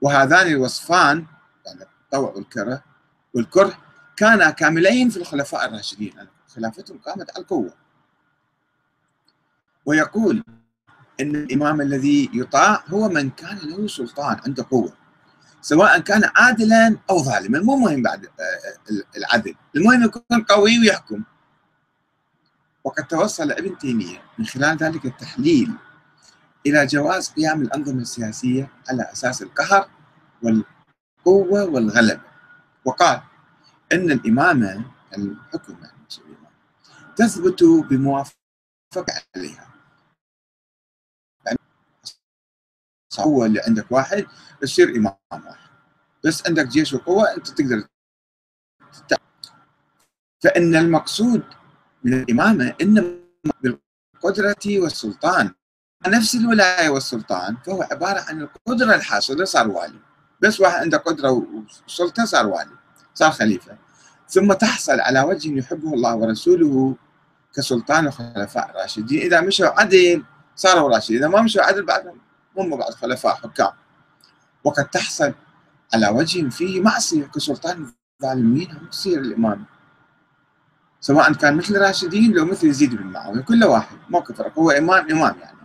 وهذان 0.00 0.46
الوصفان 0.46 1.26
يعني 1.66 1.82
الطوع 1.82 2.30
والكره 2.30 2.82
والكره 3.34 3.78
كانا 4.16 4.50
كاملين 4.50 5.10
في 5.10 5.16
الخلفاء 5.16 5.68
الراشدين. 5.68 6.14
خلافتهم 6.48 6.98
قامت 6.98 7.30
على 7.30 7.42
القوة. 7.42 7.74
ويقول 9.86 10.44
إن 11.20 11.36
الإمام 11.36 11.80
الذي 11.80 12.30
يطاع 12.34 12.84
هو 12.88 13.08
من 13.08 13.30
كان 13.30 13.58
له 13.58 13.86
سلطان 13.86 14.36
عنده 14.46 14.66
قوة 14.70 14.92
سواء 15.60 15.98
كان 15.98 16.22
عادلا 16.36 16.96
أو 17.10 17.18
ظالما 17.22 17.60
مو 17.60 17.76
مهم 17.76 18.02
بعد 18.02 18.24
آه، 18.24 18.30
آه، 18.30 19.18
العدل 19.18 19.54
المهم 19.76 20.02
يكون 20.02 20.42
قوي 20.48 20.78
ويحكم. 20.78 21.22
وقد 22.84 23.06
توصل 23.06 23.52
ابن 23.52 23.78
تيمية 23.78 24.22
من 24.38 24.46
خلال 24.46 24.76
ذلك 24.76 25.06
التحليل 25.06 25.72
إلى 26.66 26.86
جواز 26.86 27.30
قيام 27.30 27.62
الأنظمة 27.62 28.00
السياسية 28.00 28.68
على 28.88 29.02
أساس 29.12 29.42
القهر 29.42 29.88
والقوة 30.42 31.64
والغلبة. 31.64 32.20
وقال 32.84 33.20
إن 33.92 34.10
الإمامة 34.10 34.84
الحكم 35.16 35.76
يعني 35.82 35.97
تثبت 37.18 37.64
بموافقة 37.64 38.34
عليها. 39.36 39.74
هو 43.20 43.44
اللي 43.44 43.60
عندك 43.60 43.92
واحد 43.92 44.26
تصير 44.60 44.88
إمام 44.88 45.16
واحد. 45.32 45.68
بس 46.24 46.46
عندك 46.46 46.66
جيش 46.66 46.92
وقوة 46.92 47.34
أنت 47.34 47.48
تقدر 47.48 47.86
فإن 50.44 50.76
المقصود 50.76 51.42
من 52.04 52.14
الإمامة 52.14 52.74
إنما 52.80 53.18
بالقدرة 53.62 54.56
والسلطان. 54.66 55.54
نفس 56.06 56.34
الولاية 56.34 56.88
والسلطان 56.88 57.56
فهو 57.56 57.82
عبارة 57.82 58.20
عن 58.20 58.42
القدرة 58.42 58.94
الحاصلة 58.94 59.44
صار 59.44 59.68
والي. 59.68 60.00
بس 60.42 60.60
واحد 60.60 60.80
عنده 60.80 60.98
قدرة 60.98 61.30
وسلطة 61.86 62.24
صار 62.24 62.46
والي 62.46 62.76
صار 63.14 63.30
خليفة. 63.30 63.78
ثم 64.28 64.52
تحصل 64.52 65.00
على 65.00 65.20
وجه 65.20 65.58
يحبه 65.58 65.94
الله 65.94 66.16
ورسوله 66.16 66.96
كسلطان 67.54 68.06
الخلفاء 68.06 68.70
الراشدين 68.70 69.20
إذا 69.20 69.40
مشوا 69.40 69.80
عدل 69.80 70.24
صاروا 70.56 70.94
راشدين. 70.94 71.16
إذا 71.16 71.28
ما 71.28 71.42
مشوا 71.42 71.62
عدل 71.62 71.84
بعدهم 71.84 72.18
هم 72.56 72.76
بعض 72.76 72.90
خلفاء 72.90 73.34
حكام. 73.34 73.72
وقد 74.64 74.88
تحصل 74.88 75.34
على 75.94 76.08
وجه 76.08 76.48
فيه 76.48 76.80
معصية 76.80 77.24
كسلطان 77.24 77.92
الظالمين 78.22 78.70
هم 78.70 78.86
تصير 78.86 79.20
الإمام. 79.20 79.64
سواء 81.00 81.32
كان 81.32 81.56
مثل 81.56 81.78
راشدين 81.80 82.32
لو 82.32 82.44
مثل 82.44 82.66
يزيد 82.66 82.94
بن 82.94 83.06
معاوية 83.06 83.40
كل 83.40 83.64
واحد 83.64 83.96
ما 84.10 84.22
فرق 84.22 84.58
هو 84.58 84.70
إمام 84.70 85.10
إمام 85.10 85.38
يعني. 85.38 85.58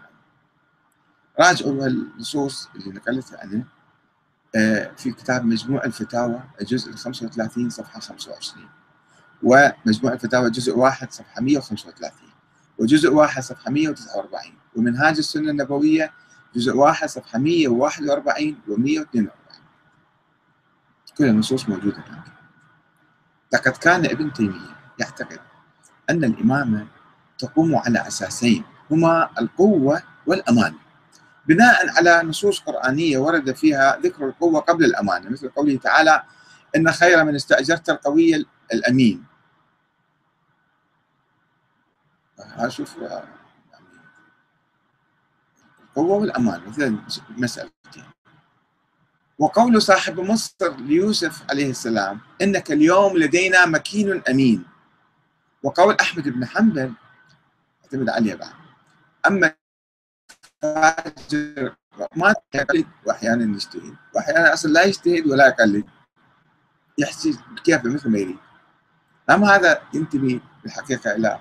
راجعوا 1.40 1.88
النصوص 1.88 2.70
اللي 2.75 2.92
نقلتها 2.92 3.44
أنا 3.44 3.63
آه، 4.56 4.92
في 4.98 5.12
كتاب 5.12 5.46
مجموع 5.46 5.84
الفتاوى 5.84 6.44
الجزء 6.62 6.92
ال 6.92 6.98
35 6.98 7.70
صفحة 7.70 8.00
25 8.00 8.70
ومجموع 9.43 10.13
الفتاوى 10.13 10.50
جزء 10.50 10.77
واحد 10.77 11.12
صفحة 11.12 11.41
135 11.41 12.12
وجزء 12.77 13.13
واحد 13.13 13.43
صفحة 13.43 13.71
149 13.71 14.53
ومنهاج 14.75 15.17
السنة 15.17 15.51
النبوية 15.51 16.12
جزء 16.55 16.75
واحد 16.75 17.09
صفحة 17.09 17.39
141 17.39 18.55
و 18.67 18.75
142 18.77 19.29
كل 21.17 21.25
النصوص 21.25 21.69
موجودة 21.69 21.97
هناك. 21.97 22.23
لقد 23.53 23.71
كان 23.71 24.05
ابن 24.05 24.33
تيمية 24.33 24.75
يعتقد 25.00 25.39
أن 26.09 26.23
الإمامة 26.23 26.88
تقوم 27.38 27.75
على 27.75 28.07
أساسين 28.07 28.63
هما 28.91 29.29
القوة 29.39 30.01
والأمانة. 30.27 30.75
بناء 31.47 31.89
على 31.97 32.21
نصوص 32.23 32.59
قرآنية 32.59 33.17
ورد 33.17 33.55
فيها 33.55 34.00
ذكر 34.03 34.25
القوة 34.25 34.59
قبل 34.59 34.85
الأمانة 34.85 35.29
مثل 35.29 35.50
قوله 35.50 35.77
تعالى 35.77 36.23
إن 36.75 36.91
خير 36.91 37.23
من 37.23 37.35
استأجرت 37.35 37.89
القوي 37.89 38.45
الأمين. 38.73 39.23
شوف 42.68 42.98
القوة 45.98 46.18
والأمان 46.18 46.62
مثل 46.68 46.98
مسألتين. 47.30 48.06
وقول 49.40 49.82
صاحب 49.82 50.20
مصر 50.20 50.75
ليوسف 50.78 51.44
عليه 51.50 51.70
السلام 51.70 52.20
إنك 52.42 52.72
اليوم 52.72 53.18
لدينا 53.18 53.66
مكين 53.66 54.22
أمين. 54.30 54.66
وقول 55.63 55.96
أحمد 56.02 56.30
بن 56.30 56.46
حنبل 56.46 56.94
أعتمد 57.84 58.10
عليه 58.10 58.36
بعد. 58.36 58.54
أما 59.28 59.56
ما 62.16 62.36
يقلد 62.54 62.88
وأحيانا 63.06 63.56
يجتهد. 63.56 63.96
وأحيانا 64.16 64.54
أصلا 64.54 64.72
لا 64.72 64.84
يجتهد 64.84 65.28
ولا 65.28 65.48
يقلد. 65.48 65.86
يحسي 66.98 67.40
كيف 67.63 67.86
مثل 67.86 68.10
ما 68.10 68.18
يريد. 68.18 68.38
أما 69.30 69.56
هذا 69.56 69.82
ينتمي 69.94 70.42
بالحقيقة 70.63 71.16
إلى 71.16 71.40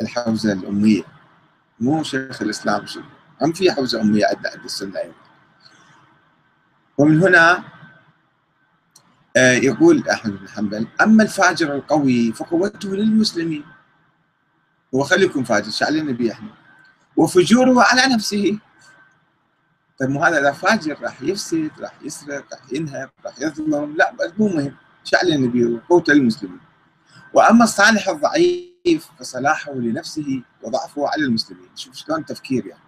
الحوزة 0.00 0.52
الأمية 0.52 1.02
مو 1.80 2.02
شيخ 2.02 2.42
الإسلام 2.42 2.86
شو 2.86 3.00
هم 3.42 3.52
في 3.52 3.72
حوزة 3.72 4.00
أمية 4.00 4.26
عندنا 4.26 4.50
عند 4.50 4.64
السنة 4.64 4.98
أيضا 4.98 5.14
ومن 6.98 7.22
هنا 7.22 7.64
آه، 9.36 9.52
يقول 9.52 10.08
أحمد 10.08 10.38
بن 10.40 10.48
حنبل 10.48 10.86
أما 11.00 11.22
الفاجر 11.22 11.74
القوي 11.74 12.32
فقوته 12.32 12.88
للمسلمين. 12.96 13.64
هو 14.94 15.02
خليكم 15.02 15.44
فاجر 15.44 15.86
علينا 15.86 16.12
به 16.12 16.32
إحنا؟ 16.32 16.48
وفجوره 17.16 17.82
على 17.82 18.14
نفسه. 18.14 18.58
طيب 20.00 20.10
مو 20.10 20.24
هذا 20.24 20.40
اذا 20.40 20.52
فاجر 20.52 20.96
راح 21.02 21.22
يفسد 21.22 21.70
راح 21.80 21.92
يسرق 22.02 22.44
راح 22.52 22.60
ينهب 22.72 23.10
راح 23.26 23.34
يظلم 23.40 23.96
لا 23.96 24.12
بس 24.12 24.30
مو 24.38 24.48
مهم 24.48 24.76
شعل 25.04 25.28
النبي 25.28 25.64
وقوته 25.64 26.12
للمسلمين. 26.12 26.60
وأما 27.32 27.64
الصالح 27.64 28.08
الضعيف 28.08 28.67
فصلاحه 29.18 29.74
لنفسه 29.74 30.42
وضعفه 30.62 31.08
على 31.08 31.24
المسلمين. 31.24 31.68
شوف 31.74 31.94
شلون 31.94 32.24
تفكير 32.24 32.66
يعني. 32.66 32.82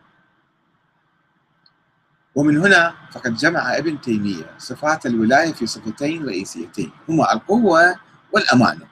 ومن 2.35 2.59
هنا 2.59 2.95
فقد 3.13 3.35
جمع 3.35 3.77
ابن 3.77 4.01
تيمية 4.01 4.59
صفات 4.59 5.07
الولاية 5.07 5.53
في 5.53 5.67
صفتين 5.67 6.27
رئيسيتين 6.27 6.93
هما 7.09 7.33
القوة 7.33 7.97
والأمانة. 8.33 8.87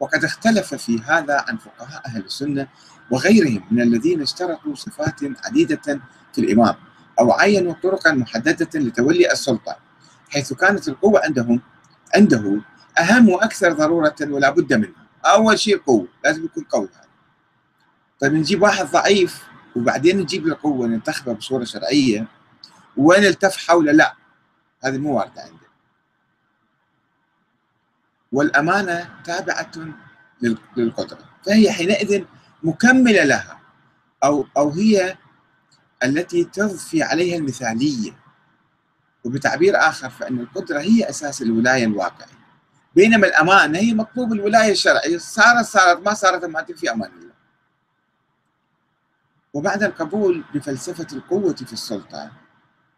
وقد 0.00 0.24
اختلف 0.24 0.74
في 0.74 1.00
هذا 1.00 1.44
عن 1.48 1.56
فقهاء 1.56 2.02
أهل 2.06 2.24
السنة 2.24 2.68
وغيرهم 3.10 3.64
من 3.70 3.82
الذين 3.82 4.22
اشترطوا 4.22 4.74
صفات 4.74 5.20
عديدة 5.44 6.00
في 6.32 6.38
الإمام 6.38 6.74
أو 7.20 7.32
عينوا 7.32 7.74
طرقا 7.82 8.12
محددة 8.12 8.80
لتولي 8.80 9.32
السلطة 9.32 9.76
حيث 10.30 10.52
كانت 10.52 10.88
القوة 10.88 11.20
عندهم 11.24 11.60
عنده 12.16 12.60
أهم 12.98 13.28
وأكثر 13.28 13.72
ضرورة 13.72 14.16
ولا 14.20 14.50
بد 14.50 14.72
منها 14.72 14.97
أول 15.24 15.58
شيء 15.58 15.74
القوة 15.74 16.08
لازم 16.24 16.44
يكون 16.44 16.64
قوي 16.64 16.88
هذا. 16.94 17.08
طيب 18.20 18.32
نجيب 18.32 18.62
واحد 18.62 18.86
ضعيف 18.86 19.44
وبعدين 19.76 20.18
نجيب 20.18 20.46
له 20.46 20.56
قوة 20.62 20.86
ننتخبه 20.86 21.32
بصورة 21.32 21.64
شرعية. 21.64 22.26
وين 22.96 23.24
التف 23.24 23.56
حوله؟ 23.56 23.92
لا 23.92 24.14
هذه 24.84 24.98
مو 24.98 25.16
واردة 25.18 25.42
عنده 25.42 25.68
والأمانة 28.32 29.10
تابعة 29.24 29.70
للقدرة. 30.76 31.24
فهي 31.46 31.72
حينئذ 31.72 32.24
مكملة 32.62 33.24
لها 33.24 33.60
أو 34.24 34.46
أو 34.56 34.70
هي 34.70 35.16
التي 36.02 36.44
تضفي 36.44 37.02
عليها 37.02 37.36
المثالية. 37.36 38.12
وبتعبير 39.24 39.76
آخر 39.76 40.10
فإن 40.10 40.40
القدرة 40.40 40.80
هي 40.80 41.10
أساس 41.10 41.42
الولاية 41.42 41.84
الواقعية. 41.84 42.37
بينما 42.98 43.26
الأمانة 43.26 43.78
هي 43.78 43.94
مطلوب 43.94 44.32
الولاية 44.32 44.72
الشرعية. 44.72 45.18
صارت 45.18 45.66
صارت 45.66 45.98
ما 46.06 46.14
صارت 46.14 46.44
ما 46.44 46.64
في 46.64 46.90
أمان 46.90 47.10
الله. 47.12 47.34
وبعد 49.54 49.82
القبول 49.82 50.44
بفلسفة 50.54 51.06
القوة 51.12 51.54
في 51.54 51.72
السلطة 51.72 52.32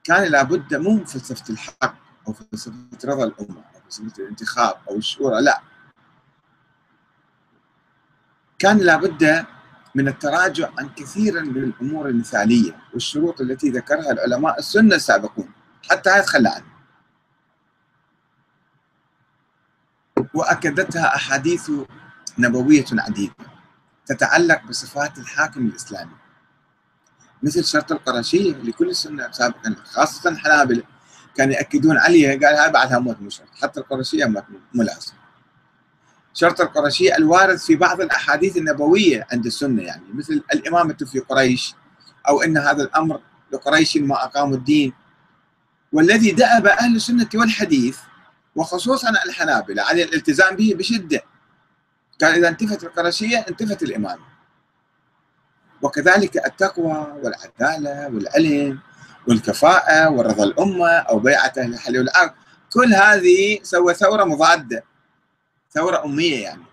كان 0.04 0.24
لابد 0.30 0.74
مو 0.74 0.90
من 0.94 1.04
فلسفة 1.04 1.52
الحق 1.52 1.94
أو 2.28 2.32
فلسفة 2.32 2.74
رضا 3.04 3.24
الأمة 3.24 3.64
أو 3.74 3.80
فلسفة 3.84 4.22
الانتخاب 4.22 4.74
أو 4.90 4.96
الشورى 4.96 5.40
لا. 5.42 5.60
كان 8.58 8.78
لابد 8.78 9.44
من 9.94 10.08
التراجع 10.08 10.70
عن 10.78 10.88
كثير 10.88 11.44
من 11.44 11.64
الأمور 11.64 12.08
المثالية 12.08 12.76
والشروط 12.94 13.40
التي 13.40 13.70
ذكرها 13.70 14.10
العلماء 14.12 14.58
السنة 14.58 14.94
السابقون 14.94 15.50
حتى 15.90 16.18
يتخلى 16.18 16.48
عنها. 16.48 16.69
وأكدتها 20.34 21.16
أحاديث 21.16 21.70
نبوية 22.38 22.84
عديدة 22.92 23.34
تتعلق 24.06 24.62
بصفات 24.68 25.18
الحاكم 25.18 25.66
الإسلامي 25.66 26.12
مثل 27.42 27.64
شرط 27.64 27.92
القرشية 27.92 28.52
لكل 28.52 28.90
السنة 28.90 29.30
سابقا 29.30 29.76
خاصة 29.84 30.30
الحنابلة 30.30 30.82
كانوا 31.36 31.54
يأكدون 31.54 31.98
عليها 31.98 32.30
قال 32.30 32.44
هاي 32.44 32.70
بعدها 32.70 32.98
موت 32.98 33.20
مو 33.20 33.30
شرط 33.30 33.48
حتى 33.62 33.80
القرشية 33.80 34.24
موت 34.24 34.44
مو 34.74 34.82
لازم. 34.82 35.12
شرط 36.34 36.60
القرشية 36.60 37.16
الوارد 37.16 37.56
في 37.58 37.76
بعض 37.76 38.00
الأحاديث 38.00 38.56
النبوية 38.56 39.26
عند 39.32 39.46
السنة 39.46 39.82
يعني 39.82 40.02
مثل 40.14 40.42
الإمامة 40.54 40.96
في 41.12 41.18
قريش 41.18 41.74
أو 42.28 42.42
أن 42.42 42.58
هذا 42.58 42.82
الأمر 42.82 43.20
لقريش 43.52 43.96
ما 43.96 44.24
أقاموا 44.24 44.56
الدين 44.56 44.92
والذي 45.92 46.30
دأب 46.30 46.66
أهل 46.66 46.96
السنة 46.96 47.28
والحديث 47.34 47.98
وخصوصا 48.56 49.10
الحنابلة. 49.10 49.82
على 49.82 50.02
الالتزام 50.02 50.56
به 50.56 50.74
بشدة. 50.78 51.22
قال 52.20 52.34
إذا 52.34 52.48
انتفت 52.48 52.84
القرشية 52.84 53.38
انتفت 53.38 53.82
الإمامة 53.82 54.30
وكذلك 55.82 56.46
التقوى 56.46 57.20
والعدالة 57.22 58.06
والعلم 58.14 58.78
والكفاءة 59.28 60.10
ورضا 60.10 60.44
الأمة 60.44 60.90
أو 60.90 61.18
بيعة 61.18 61.52
أهل 61.58 61.74
الحل 61.74 61.98
والعقد 61.98 62.34
كل 62.72 62.94
هذه 62.94 63.58
سوى 63.62 63.94
ثورة 63.94 64.24
مضادة. 64.24 64.84
ثورة 65.70 66.04
أمية 66.04 66.42
يعني. 66.42 66.64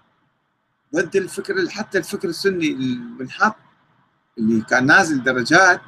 ضد 0.95 1.15
الفكر 1.15 1.69
حتى 1.69 1.97
الفكر 1.97 2.27
السني 2.29 2.67
المنحط 2.67 3.55
اللي 4.37 4.61
كان 4.61 4.85
نازل 4.85 5.23
درجات 5.23 5.81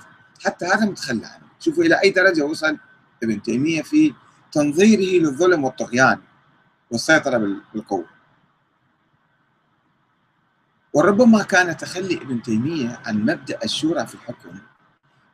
حتى 0.45 0.65
هذا 0.65 0.85
متخلى 0.85 1.25
عنه. 1.25 1.47
شوفوا 1.59 1.83
إلى 1.83 2.01
أي 2.03 2.09
درجة 2.09 2.45
وصل 2.45 2.77
ابن 3.23 3.41
تيمية 3.41 3.81
في 3.81 4.13
تنظيره 4.51 5.23
للظلم 5.23 5.63
والطغيان 5.63 6.21
والسيطرة 6.91 7.37
بالقوة. 7.73 8.05
وربما 10.93 11.43
كان 11.43 11.77
تخلي 11.77 12.17
ابن 12.17 12.41
تيمية 12.41 12.99
عن 13.05 13.21
مبدأ 13.21 13.59
الشورى 13.63 14.07
في 14.07 14.15
الحكم 14.15 14.59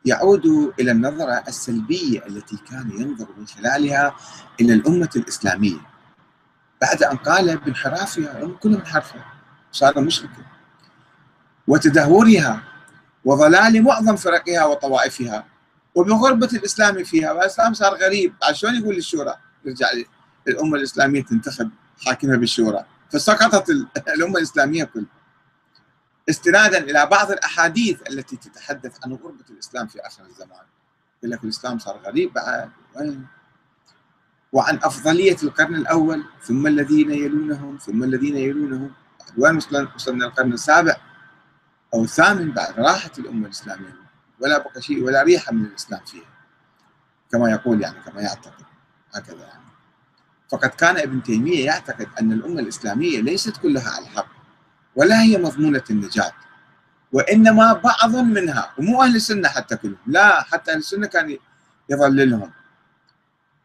يعود 0.04 0.46
إلى 0.80 0.90
النظرة 0.90 1.44
السلبية 1.48 2.26
التي 2.26 2.56
كان 2.56 2.90
ينظر 2.90 3.26
من 3.38 3.46
خلالها 3.46 4.16
إلى 4.60 4.72
الأمة 4.72 5.10
الإسلامية. 5.16 5.80
بعد 6.82 7.02
أن 7.02 7.16
قال 7.16 7.58
بانحرافها 7.58 8.56
كلهم 8.60 8.80
انحرفوا 8.80 9.20
صاروا 9.72 10.02
مشركة 10.02 10.46
وتدهورها 11.68 12.62
وضلال 13.24 13.82
معظم 13.82 14.16
فرقها 14.16 14.64
وطوائفها 14.64 15.46
وبغربة 15.96 16.46
الإسلام 16.46 17.04
فيها 17.04 17.32
والإسلام 17.32 17.74
صار 17.74 17.94
غريب. 17.94 18.34
شلون 18.52 18.74
يقول 18.74 18.94
للشورى 18.94 19.34
يرجع 19.64 19.86
الأمة 20.48 20.76
الإسلامية 20.76 21.22
تنتخب 21.22 21.70
حاكمها 22.06 22.36
بالشورى. 22.36 22.84
فسقطت 23.12 23.70
الأمة 24.16 24.38
الإسلامية 24.38 24.84
كلها. 24.84 25.06
استنادا 26.28 26.78
إلى 26.78 27.06
بعض 27.06 27.30
الأحاديث 27.30 28.02
التي 28.10 28.36
تتحدث 28.36 28.96
عن 29.04 29.12
غربة 29.12 29.44
الإسلام 29.50 29.86
في 29.86 30.00
آخر 30.00 30.24
الزمان. 30.24 30.66
يقول 31.22 31.30
لك 31.30 31.44
الإسلام 31.44 31.78
صار 31.78 31.96
غريب 31.96 32.32
بعد. 32.32 32.70
وين؟ 32.96 33.26
وعن 34.52 34.76
أفضلية 34.82 35.36
القرن 35.42 35.74
الأول 35.74 36.24
ثم 36.42 36.66
الذين 36.66 37.10
يلونهم 37.10 37.78
ثم 37.78 38.04
الذين 38.04 38.36
يلونهم. 38.36 38.90
وين 39.38 39.56
وصلنا 39.94 40.26
القرن 40.26 40.52
السابع 40.52 40.96
أو 41.94 42.04
الثامن 42.04 42.52
بعد 42.52 42.80
راحت 42.80 43.18
الأمة 43.18 43.46
الإسلامية؟ 43.46 44.05
ولا 44.40 44.58
بقى 44.58 44.82
شيء 44.82 45.02
ولا 45.04 45.22
ريحة 45.22 45.52
من 45.52 45.64
الإسلام 45.64 46.00
فيها. 46.04 46.30
كما 47.32 47.50
يقول 47.50 47.82
يعني 47.82 48.00
كما 48.06 48.20
يعتقد. 48.22 48.64
هكذا 49.14 49.38
يعني. 49.46 49.66
فقد 50.50 50.68
كان 50.68 50.96
ابن 50.96 51.22
تيمية 51.22 51.64
يعتقد 51.66 52.08
أن 52.20 52.32
الأمة 52.32 52.60
الإسلامية 52.60 53.20
ليست 53.20 53.56
كلها 53.56 53.90
على 53.90 54.04
الحق 54.04 54.28
ولا 54.96 55.22
هي 55.22 55.38
مضمونة 55.38 55.82
النجاة. 55.90 56.32
وإنما 57.12 57.72
بعض 57.72 58.16
منها 58.16 58.72
ومو 58.78 59.02
أهل 59.02 59.16
السنة 59.16 59.48
حتى 59.48 59.76
كلهم 59.76 59.98
لا 60.06 60.42
حتى 60.42 60.70
أهل 60.72 60.78
السنة 60.78 61.06
كان 61.06 61.38
يضللهم. 61.88 62.52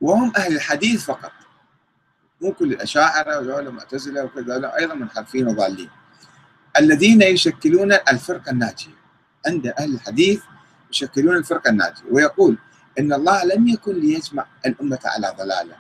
وهم 0.02 0.34
أهل 0.38 0.56
الحديث 0.56 1.06
فقط. 1.06 1.32
مو 2.42 2.54
كل 2.54 2.74
الأشاعرة 2.74 3.40
وذولا 3.40 3.70
المعتزلة 3.70 4.24
وكذا 4.24 4.76
أيضا 4.78 4.94
منحرفين 4.94 5.48
وضالين. 5.48 5.90
الذين 6.80 7.22
يشكلون 7.22 7.94
الفرقة 7.94 8.50
الناجية 8.52 8.96
عند 9.48 9.68
أهل 9.68 9.94
الحديث 9.94 10.42
يشكلون 10.92 11.38
الفرقة 11.38 11.70
الناجية. 11.70 12.04
ويقول 12.12 12.58
إن 13.00 13.14
الله 13.14 13.44
لم 13.44 13.68
يكن 13.68 13.94
ليجمع 13.96 14.46
الأمة 14.66 15.00
على 15.06 15.34
ضلالة 15.38 15.76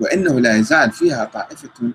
وإنه 0.00 0.40
لا 0.40 0.56
يزال 0.56 0.92
فيها 0.92 1.24
طائفة 1.24 1.92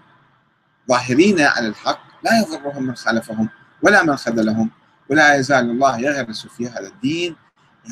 ظاهرين 0.90 1.42
على 1.42 1.68
الحق 1.68 2.00
لا 2.24 2.32
يضرهم 2.40 2.84
من 2.84 2.96
خالفهم 2.96 3.50
ولا 3.82 4.04
من 4.04 4.16
خذلهم 4.16 4.70
ولا 5.10 5.36
يزال 5.36 5.70
الله 5.70 6.00
يغرس 6.00 6.48
في 6.48 6.70
هذا 6.70 6.88
الدين 6.88 7.36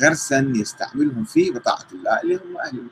غرسا 0.02 0.52
يستعملهم 0.54 1.24
فيه 1.24 1.52
بطاعة 1.52 1.86
الله 1.92 2.20
اللي 2.22 2.36
هم 2.36 2.56
أهل 2.66 2.86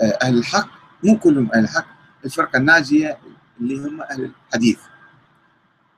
آه، 0.00 0.18
أهل 0.22 0.38
الحق. 0.38 0.68
مو 1.04 1.18
كلهم 1.18 1.50
أهل 1.54 1.64
الحق 1.64 1.86
الفرقة 2.24 2.56
الناجية 2.56 3.18
اللي 3.60 3.76
هم 3.78 4.02
أهل 4.02 4.30
الحديث. 4.48 4.78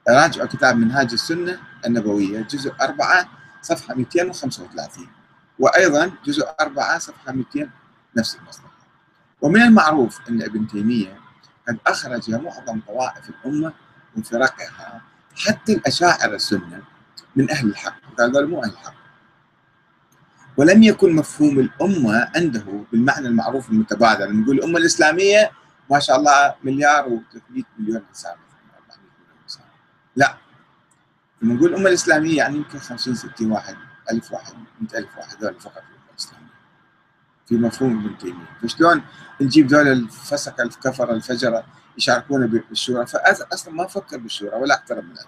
راجعوا 0.09 0.47
كتاب 0.47 0.77
منهاج 0.77 1.13
السنة 1.13 1.59
النبوية 1.87 2.41
جزء 2.41 2.73
أربعة 2.81 3.29
صفحة 3.63 3.95
235 3.95 5.09
وأيضا 5.59 6.13
جزء 6.25 6.47
أربعة 6.61 6.99
صفحة 6.99 7.33
200 7.33 7.71
نفس 8.17 8.37
المصدر. 8.37 8.69
ومن 9.41 9.63
المعروف 9.63 10.21
أن 10.29 10.43
ابن 10.43 10.67
تيمية 10.67 11.21
قد 11.69 11.79
أخرج 11.87 12.31
معظم 12.31 12.81
طوائف 12.81 13.31
الأمة 13.31 13.73
من 14.17 14.23
فرقها 14.23 15.03
حتى 15.37 15.73
الأشاعرة 15.73 16.35
السنة 16.35 16.83
من 17.37 17.51
أهل 17.51 17.69
الحق. 17.69 18.01
قال 18.19 18.51
مو 18.51 18.63
أهل 18.65 18.71
الحق. 18.71 18.95
ولم 20.57 20.83
يكن 20.83 21.17
مفهوم 21.17 21.59
الأمة 21.59 22.31
عنده 22.37 22.85
بالمعنى 22.93 23.29
المعروف 23.29 23.71
المتبادل 23.71 24.41
نقول 24.41 24.59
الأمة 24.59 24.79
الإسلامية 24.79 25.51
ما 25.91 25.99
شاء 25.99 26.17
الله 26.17 26.55
مليار 26.65 27.05
و300 27.05 27.63
مليون 27.79 28.03
إنسان. 28.09 28.37
لا. 30.17 30.37
لما 31.43 31.55
نقول 31.55 31.71
الأمة 31.71 31.89
الإسلامية 31.89 32.37
يعني 32.37 32.57
يمكن 32.57 32.79
50 32.79 33.15
60 33.15 33.51
واحد 33.53 33.77
1000 34.13 34.33
واحد 34.33 34.53
100 34.81 34.99
ألف 34.99 35.19
واحد 35.19 35.45
هذول 35.45 35.61
فقط 35.61 35.77
الأمة 35.77 36.11
الإسلامية. 36.11 36.49
في 37.47 37.55
مفهوم 37.57 37.99
ابن 37.99 38.19
تيمية. 38.19 38.49
فشلون 38.63 39.03
نجيب 39.41 39.67
دول 39.67 39.89
الفسقه 39.89 40.63
الكفره 40.63 41.13
الفجره 41.13 41.65
يشاركون 41.99 42.47
بالشورى؟ 42.47 43.07
فاصلا 43.07 43.75
ما 43.75 43.87
فكر 43.87 44.19
بالشورى 44.19 44.57
ولا 44.57 44.75
اقترب 44.75 45.05
منها 45.05 45.27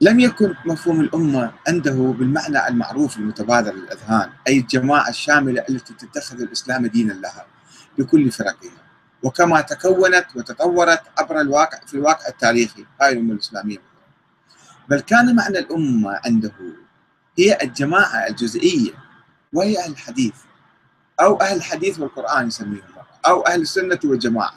لم 0.00 0.20
يكن 0.20 0.54
مفهوم 0.66 1.00
الأمة 1.00 1.52
عنده 1.68 2.14
بالمعنى 2.18 2.68
المعروف 2.68 3.16
المتبادر 3.16 3.74
للأذهان 3.74 4.30
أي 4.48 4.58
الجماعة 4.58 5.08
الشاملة 5.08 5.64
التي 5.68 5.94
تتخذ 5.94 6.40
الإسلام 6.40 6.86
دينا 6.86 7.12
لها 7.12 7.46
بكل 7.98 8.30
فرقها. 8.30 8.82
وكما 9.22 9.60
تكونت 9.60 10.26
وتطورت 10.36 11.02
عبر 11.18 11.40
الواقع 11.40 11.78
في 11.86 11.94
الواقع 11.94 12.28
التاريخي. 12.28 12.86
هاي 13.00 13.12
الأمة 13.12 13.32
الإسلامية. 13.32 13.78
بل 14.88 15.00
كان 15.00 15.36
معنى 15.36 15.58
الأمة 15.58 16.20
عنده 16.24 16.52
هي 17.38 17.58
الجماعة 17.62 18.26
الجزئية 18.26 18.92
وهي 19.52 19.78
أهل 19.78 19.90
الحديث. 19.92 20.34
أو 21.20 21.40
أهل 21.40 21.56
الحديث 21.56 21.98
والقرآن 21.98 22.46
يسميهم. 22.46 22.82
أو 23.26 23.40
أهل 23.40 23.60
السنة 23.60 23.98
والجماعة 24.04 24.54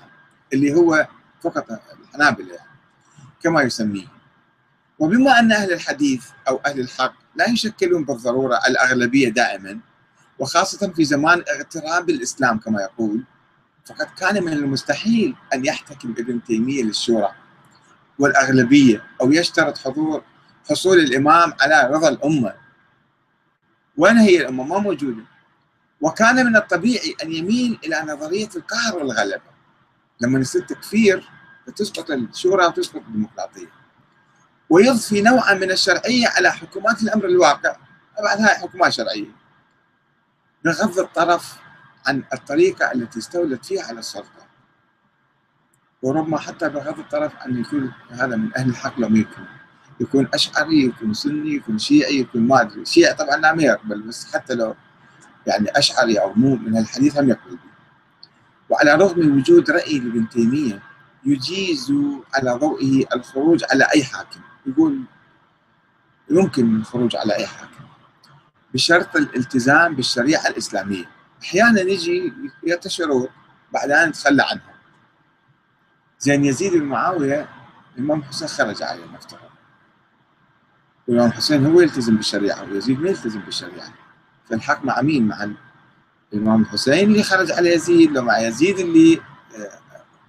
اللي 0.54 0.74
هو 0.74 1.08
فقط 1.42 1.66
الحنابلة 2.02 2.54
يعني 2.56 2.70
كما 3.44 3.62
يسميه 3.62 4.08
وبما 5.00 5.40
أن 5.40 5.52
أهل 5.52 5.74
الحديث 5.74 6.26
أو 6.48 6.62
أهل 6.66 6.80
الحق 6.80 7.14
لا 7.36 7.50
يشكلون 7.50 8.06
بالضرورة 8.06 8.60
الأغلبية 8.68 9.30
دائما 9.30 9.80
وخاصة 10.40 10.88
في 10.96 11.06
زمان 11.06 11.44
اغتراب 11.56 12.10
الإسلام 12.10 12.60
كما 12.60 12.82
يقول 12.82 13.24
فقد 13.86 14.08
كان 14.18 14.44
من 14.44 14.54
المستحيل 14.54 15.36
أن 15.54 15.66
يحتكم 15.66 16.16
ابن 16.18 16.44
تيمية 16.44 16.84
للشورى 16.84 17.32
والأغلبية 18.20 19.04
أو 19.22 19.32
يشترط 19.32 19.78
حضور 19.78 20.24
حصول 20.70 21.00
الإمام 21.00 21.54
على 21.62 21.90
رضا 21.94 22.10
الأمة. 22.10 22.54
وين 23.98 24.18
هي 24.18 24.42
الأمة؟ 24.42 24.64
ما 24.64 24.80
موجودة. 24.80 25.24
وكان 26.02 26.46
من 26.46 26.56
الطبيعي 26.56 27.16
أن 27.24 27.32
يميل 27.32 27.80
إلى 27.84 28.02
نظرية 28.02 28.50
القهر 28.56 28.96
والغلبة. 28.96 29.56
لما 30.22 30.40
يصير 30.40 30.62
تكفير 30.62 31.30
تسقط 31.76 32.12
الشورى 32.12 32.66
وتسقط 32.66 32.96
الديمقراطية. 32.96 33.72
ويضفي 34.70 35.22
نوعا 35.22 35.54
من 35.54 35.72
الشرعية 35.72 36.28
على 36.28 36.52
حكومات 36.52 37.04
الأمر 37.04 37.26
الواقع. 37.26 37.76
طبعا 38.18 38.34
هاي 38.34 38.56
حكومات 38.56 38.94
شرعية. 38.94 39.32
بغض 40.64 41.00
الطرف 41.00 41.65
عن 42.08 42.24
الطريقة 42.34 42.92
التي 42.92 43.20
استولت 43.20 43.66
فيها 43.66 43.84
على 43.84 44.00
السلطة. 44.00 44.46
وربما 46.02 46.38
حتى 46.38 46.70
بغض 46.70 47.00
الطرف 47.00 47.34
أن 47.46 47.60
يكون 47.62 47.92
هذا 48.10 48.36
من 48.36 48.50
أهل 48.58 48.70
الحق 48.70 49.00
لم 49.00 49.16
يكن. 49.16 49.44
يكون 50.00 50.28
أشعري 50.34 50.86
يكون 50.86 51.14
سني 51.14 51.56
يكون 51.56 51.78
شيعي 51.78 52.20
يكون 52.20 52.42
ما 52.48 52.62
أدري. 52.62 52.86
شيعي 52.86 53.14
طبعا 53.14 53.38
لا 53.38 53.54
ما 53.54 53.64
يقبل 53.64 54.02
بس 54.02 54.34
حتى 54.34 54.54
لو 54.54 54.76
يعني 55.48 55.70
أشعري 55.70 56.18
أو 56.18 56.34
مو 56.34 56.56
من 56.56 56.78
الحديث 56.78 57.18
هم 57.18 57.30
يقبل 57.30 57.58
وعلى 58.70 58.94
الرغم 58.94 59.20
من 59.20 59.38
وجود 59.38 59.72
رأي 59.72 60.00
لابن 60.00 60.30
تيمية 60.30 60.82
يجيز 61.26 61.94
على 62.36 62.52
ضوئه 62.52 63.06
الخروج 63.16 63.64
على 63.72 63.88
أي 63.96 64.04
حاكم. 64.04 64.40
يقول 64.66 65.02
يمكن 66.30 66.76
الخروج 66.76 67.16
على 67.16 67.36
أي 67.36 67.48
حاكم. 67.48 67.86
بشرط 68.74 69.16
الالتزام 69.16 69.96
بالشريعة 69.96 70.48
الإسلامية. 70.48 71.15
أحيانا 71.46 71.82
يجي 71.82 72.34
يعطي 72.64 72.90
شروط 72.90 73.30
بعدين 73.74 74.10
يتخلى 74.10 74.44
عنها 74.44 74.76
زين 76.20 76.46
يزيد 76.46 76.74
بن 76.74 76.84
معاوية 76.84 77.50
الإمام 77.98 78.24
حسين 78.24 78.48
خرج 78.48 78.84
عليه 78.84 79.06
نفترض 79.06 79.40
والإمام 81.08 81.32
حسين 81.32 81.66
هو 81.66 81.82
يلتزم 81.82 82.16
بالشريعة 82.16 82.64
ويزيد 82.64 83.00
ما 83.00 83.10
يلتزم 83.10 83.40
بالشريعة. 83.40 83.94
فالحق 84.50 84.86
مع 84.86 85.02
مين؟ 85.02 85.28
مع 85.28 85.50
الإمام 86.34 86.62
الحسين 86.62 87.08
اللي 87.10 87.24
خرج 87.24 87.52
على 87.52 87.74
يزيد 87.74 88.12
لو 88.12 88.22
مع 88.22 88.40
يزيد 88.40 88.80
اللي 88.80 89.22
آه، 89.58 89.80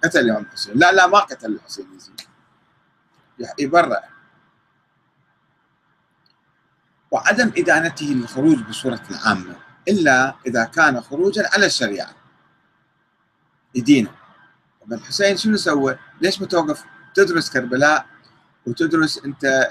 قتل 0.03 0.19
الإمام 0.19 0.43
الحسين 0.43 0.77
لا 0.77 0.91
لا 0.91 1.07
ما 1.07 1.19
قتل 1.19 1.51
الحسين 1.53 1.87
يزيد. 1.95 2.21
يبرأ. 3.59 4.01
وعدم 7.11 7.51
إدانته 7.57 8.05
للخروج 8.05 8.61
بصورة 8.61 9.01
عامة. 9.25 9.55
إلا 9.87 10.35
إذا 10.47 10.63
كان 10.63 11.01
خروجا 11.01 11.49
على 11.53 11.65
الشريعة. 11.65 12.15
يدينه. 13.75 14.11
ابن 14.81 14.93
الحسين 14.93 15.37
شنو 15.37 15.57
سوى؟ 15.57 15.97
ليش 16.21 16.41
ما 16.41 16.47
توقف؟ 16.47 16.83
تدرس 17.13 17.49
كربلاء 17.49 18.05
وتدرس 18.65 19.25
أنت 19.25 19.67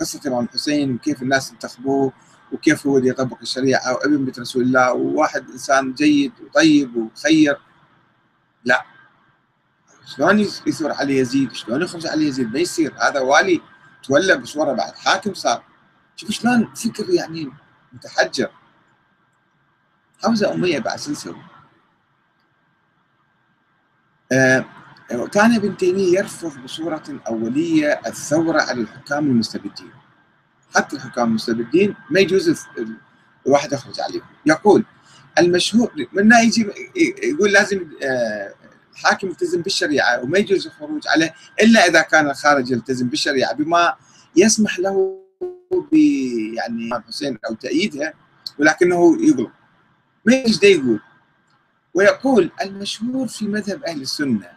قصة 0.00 0.20
الإمام 0.26 0.44
الحسين 0.44 0.94
وكيف 0.94 1.22
الناس 1.22 1.50
انتخبوه 1.50 2.12
وكيف 2.52 2.86
هو 2.86 2.98
اللي 2.98 3.08
يطبق 3.08 3.38
الشريعة 3.42 3.94
وابن 3.94 4.24
بيت 4.24 4.38
رسول 4.38 4.62
الله 4.62 4.92
وواحد 4.92 5.50
إنسان 5.50 5.94
جيد 5.94 6.32
وطيب 6.40 6.96
وخير. 6.96 7.60
لا. 8.64 8.84
شلون 10.06 10.40
يثور 10.40 10.92
عليه 10.92 11.20
يزيد؟ 11.20 11.52
شلون 11.52 11.82
يخرج 11.82 12.06
عليه 12.06 12.28
يزيد؟ 12.28 12.52
ما 12.52 12.58
يصير. 12.58 12.94
هذا 13.00 13.20
والي 13.20 13.60
تولى 14.02 14.36
بصوره 14.36 14.72
بعد. 14.72 14.94
حاكم 14.94 15.34
صار. 15.34 15.62
شوف 16.16 16.30
شلون 16.30 16.74
فكر 16.74 17.10
يعني 17.10 17.52
متحجر. 17.94 18.50
حوزه 20.22 20.54
أمية 20.54 20.78
بعد 20.78 20.98
سنسوي 20.98 21.36
آه 24.32 24.64
كان 25.32 25.54
ابن 25.54 25.76
تيمية 25.76 26.18
يرفض 26.18 26.58
بصورة 26.58 27.02
أولية 27.28 28.00
الثورة 28.06 28.62
على 28.62 28.80
الحكام 28.80 29.26
المستبدين. 29.26 29.92
حتى 30.74 30.96
الحكام 30.96 31.28
المستبدين 31.28 31.96
ما 32.10 32.20
يجوز 32.20 32.66
الواحد 33.46 33.72
يخرج 33.72 34.00
عليهم. 34.00 34.24
يقول 34.46 34.84
المشهور 35.38 35.92
من 36.12 36.32
يجي 36.32 36.70
يقول 37.22 37.52
لازم 37.52 37.90
آه 38.02 38.54
الحاكم 38.92 39.28
يلتزم 39.28 39.62
بالشريعة 39.62 40.22
وما 40.22 40.38
يجوز 40.38 40.66
الخروج 40.66 41.08
عليه 41.08 41.34
إلا 41.62 41.86
إذا 41.86 42.00
كان 42.00 42.30
الخارج 42.30 42.70
يلتزم 42.70 43.08
بالشريعة 43.08 43.54
بما 43.54 43.94
يسمح 44.36 44.78
له 44.78 45.23
يعني 46.54 46.90
حسين 47.08 47.38
أو 47.48 47.54
تأييدها 47.54 48.14
ولكنه 48.58 49.24
يغلط 49.24 49.50
ما 50.24 50.34
إيش 50.34 50.62
يقول؟ 50.62 51.00
ويقول 51.94 52.50
المشهور 52.62 53.28
في 53.28 53.46
مذهب 53.46 53.84
أهل 53.84 54.02
السنة 54.02 54.50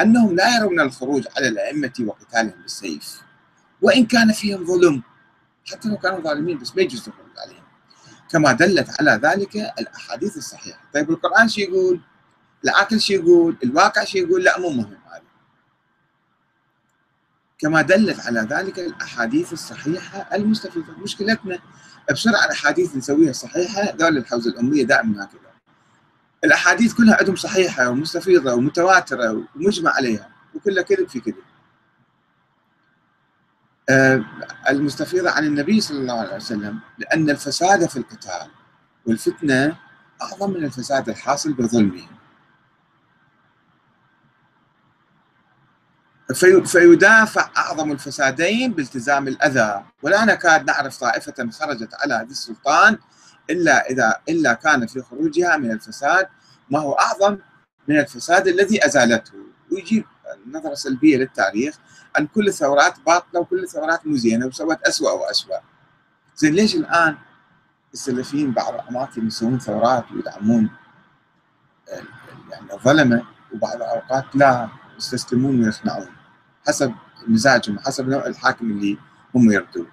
أنهم 0.00 0.36
لا 0.36 0.56
يرون 0.56 0.80
الخروج 0.80 1.26
على 1.36 1.48
الأئمة 1.48 1.92
وقتالهم 2.00 2.62
بالسيف 2.62 3.22
وإن 3.82 4.06
كان 4.06 4.32
فيهم 4.32 4.66
ظلم 4.66 5.02
حتى 5.72 5.88
لو 5.88 5.96
كانوا 5.96 6.20
ظالمين 6.20 6.58
بس 6.58 6.76
ما 6.76 6.82
يجوز 6.82 7.08
الخروج 7.08 7.38
عليهم. 7.38 7.64
كما 8.30 8.52
دلت 8.52 9.00
على 9.00 9.20
ذلك 9.22 9.56
الأحاديث 9.56 10.36
الصحيحة. 10.36 10.80
طيب 10.94 11.10
القرآن 11.10 11.48
شو 11.48 11.60
يقول؟ 11.60 12.00
العقل 12.64 13.00
شو 13.00 13.12
يقول؟ 13.12 13.56
الواقع 13.64 14.04
شو 14.04 14.18
يقول؟ 14.18 14.44
لا 14.44 14.60
مو 14.60 14.70
مهم 14.70 14.98
هذا. 15.12 15.22
كما 17.58 17.82
دلت 17.82 18.20
على 18.26 18.40
ذلك 18.40 18.78
الأحاديث 18.78 19.52
الصحيحة 19.52 20.28
المستفيدة. 20.34 20.92
مشكلتنا 20.98 21.58
بسرعة 22.12 22.44
الأحاديث 22.44 22.96
نسويها 22.96 23.32
صحيحة 23.32 23.82
ذول 23.96 24.16
الحوزة 24.16 24.50
الأمية 24.50 24.84
دائما 24.84 25.24
هكذا 25.24 25.40
الأحاديث 26.44 26.94
كلها 26.94 27.16
عندهم 27.16 27.36
صحيحة 27.36 27.90
ومستفيضة 27.90 28.54
ومتواترة 28.54 29.46
ومجمع 29.56 29.90
عليها 29.90 30.28
وكلها 30.54 30.82
كذب 30.82 31.08
في 31.08 31.20
كذب. 31.20 31.34
آه 33.90 34.24
المستفيضة 34.70 35.30
عن 35.30 35.44
النبي 35.44 35.80
صلى 35.80 35.98
الله 35.98 36.14
عليه 36.20 36.36
وسلم 36.36 36.78
لأن 36.98 37.30
الفساد 37.30 37.88
في 37.88 37.96
القتال 37.96 38.50
والفتنة 39.06 39.76
أعظم 40.22 40.50
من 40.50 40.64
الفساد 40.64 41.08
الحاصل 41.08 41.52
بظلمهم. 41.52 42.17
في 46.34 46.64
فيدافع 46.64 47.50
أعظم 47.56 47.92
الفسادين 47.92 48.72
بالتزام 48.72 49.28
الأذى. 49.28 49.84
ولا 50.02 50.24
نكاد 50.24 50.66
نعرف 50.66 50.98
طائفة 50.98 51.50
خرجت 51.50 51.94
على 51.94 52.14
هذا 52.14 52.30
السلطان 52.30 52.98
إلا 53.50 53.90
إذا 53.90 54.16
إلا 54.28 54.52
كان 54.52 54.86
في 54.86 55.02
خروجها 55.02 55.56
من 55.56 55.70
الفساد. 55.70 56.28
ما 56.70 56.78
هو 56.78 56.92
أعظم 56.92 57.38
من 57.88 57.98
الفساد 57.98 58.48
الذي 58.48 58.86
أزالته؟ 58.86 59.32
ويجيب 59.72 60.04
نظرة 60.46 60.74
سلبية 60.74 61.16
للتاريخ 61.16 61.74
أن 62.18 62.26
كل 62.26 62.48
الثورات 62.48 62.94
باطلة 63.06 63.40
وكل 63.40 63.62
الثورات 63.62 64.06
مو 64.06 64.16
زينة 64.16 64.46
وسوت 64.46 64.82
أسوأ 64.82 65.10
وأسوأ. 65.10 65.58
زين 66.36 66.54
ليش 66.54 66.74
الآن 66.74 67.16
السلفيين 67.94 68.52
بعض 68.52 68.74
الأماكن 68.74 69.26
يسوون 69.26 69.58
ثورات 69.58 70.04
ويدعمون 70.12 70.70
يعني 72.50 72.72
الظلمة 72.72 73.22
وبعض 73.54 73.76
الأوقات 73.76 74.24
لا 74.34 74.68
يستسلمون 74.98 75.64
ويخنعون 75.64 76.17
حسب 76.68 76.94
مزاجهم 77.26 77.78
حسب 77.78 78.08
نوع 78.08 78.26
الحاكم 78.26 78.70
اللي 78.70 78.98
هم 79.34 79.52
يردون 79.52 79.86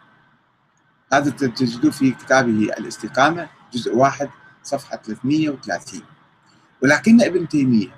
هذا 1.14 1.30
تجدوه 1.30 1.92
في 1.92 2.12
كتابه 2.12 2.74
الاستقامة 2.78 3.50
جزء 3.74 3.96
واحد 3.96 4.30
صفحة 4.64 4.98
330 4.98 6.02
ولكن 6.82 7.22
ابن 7.22 7.48
تيمية 7.48 7.96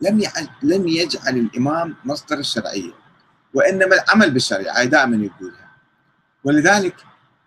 لم 0.00 0.22
لم 0.62 0.88
يجعل 0.88 1.36
الإمام 1.36 1.94
مصدر 2.04 2.38
الشرعية 2.38 2.92
وإنما 3.54 3.94
العمل 3.94 4.30
بالشريعة 4.30 4.84
دائما 4.84 5.16
يقولها. 5.16 5.70
ولذلك 6.44 6.96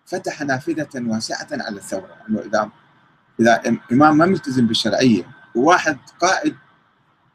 فتح 0.06 0.42
نافذة 0.42 0.88
واسعة 0.94 1.48
على 1.52 1.76
الثورة 1.76 2.16
أنه 2.28 2.40
إذا 2.40 2.70
إذا 3.40 3.78
إمام 3.92 4.18
ما 4.18 4.26
ملتزم 4.26 4.66
بالشرعية 4.66 5.30
وواحد 5.54 5.98
قائد 6.20 6.56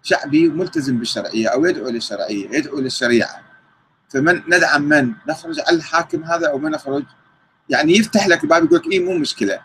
شعبي 0.04 0.50
ملتزم 0.50 0.98
بالشرعية 0.98 1.48
أو 1.48 1.66
يدعو 1.66 1.90
للشرعية 1.90 2.50
يدعو 2.58 2.80
للشريعة. 2.80 3.42
فمن 4.10 4.44
ندعم 4.48 4.82
من؟ 4.82 5.14
نخرج 5.28 5.60
على 5.60 5.78
الحاكم 5.78 6.24
هذا 6.24 6.50
أو 6.50 6.58
ما 6.58 6.70
نخرج 6.70 7.04
يعني 7.70 7.98
يفتح 7.98 8.28
لك 8.28 8.44
الباب 8.44 8.64
يقول 8.64 8.80
لك 8.80 8.88
إيه 8.88 9.06
مو 9.06 9.18
مشكلة. 9.18 9.62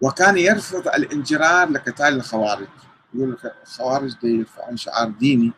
وكان 0.00 0.38
يرفض 0.38 0.88
الانجرار 0.88 1.68
لقتال 1.68 2.06
الخوارج. 2.06 2.68
يقول 3.14 3.38
الخوارج 3.62 4.14
يرفعون 4.22 4.76
شعار 4.76 5.08
ديني 5.08 5.52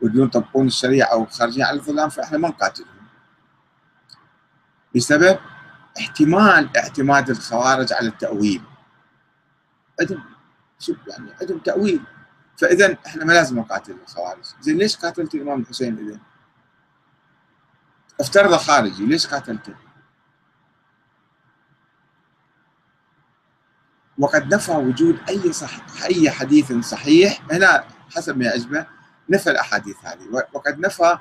ويريدون 0.00 0.26
يطبقون 0.26 0.66
الشريعة 0.66 1.06
أو 1.12 1.26
خارجين 1.26 1.62
على 1.62 1.78
الظلام 1.78 2.08
فإحنا 2.08 2.38
ما 2.38 2.48
نقاتلهم. 2.48 2.88
بسبب 4.96 5.38
احتمال 5.98 6.76
اعتماد 6.76 7.30
الخوارج 7.30 7.92
على 7.92 8.08
التأويل. 8.08 8.62
عندهم 10.00 10.37
شوف 10.78 10.96
يعني 11.06 11.30
عندهم 11.40 11.58
تأويل. 11.58 12.02
فاذا 12.56 12.98
إحنا 13.06 13.24
ما 13.24 13.32
لازم 13.32 13.58
نقاتل 13.58 13.96
الخوارج. 14.02 14.44
زين 14.60 14.78
ليش 14.78 14.96
قاتلت 14.96 15.34
الإمام 15.34 15.60
الحسين 15.60 15.98
اذا 15.98 16.18
افترض 18.20 18.56
خارجي 18.56 19.06
ليش 19.06 19.26
قاتلته؟ 19.26 19.74
وقد 24.18 24.54
نفى 24.54 24.72
وجود 24.72 25.18
أي 25.28 25.52
صح 25.52 26.02
أي 26.04 26.30
حديث 26.30 26.72
صحيح. 26.72 27.42
هنا 27.52 27.84
حسب 28.16 28.38
ما 28.38 28.44
يعجبه 28.44 28.86
نفى 29.30 29.50
الأحاديث 29.50 29.96
هذه. 30.04 30.46
وقد 30.52 30.78
نفى 30.78 31.18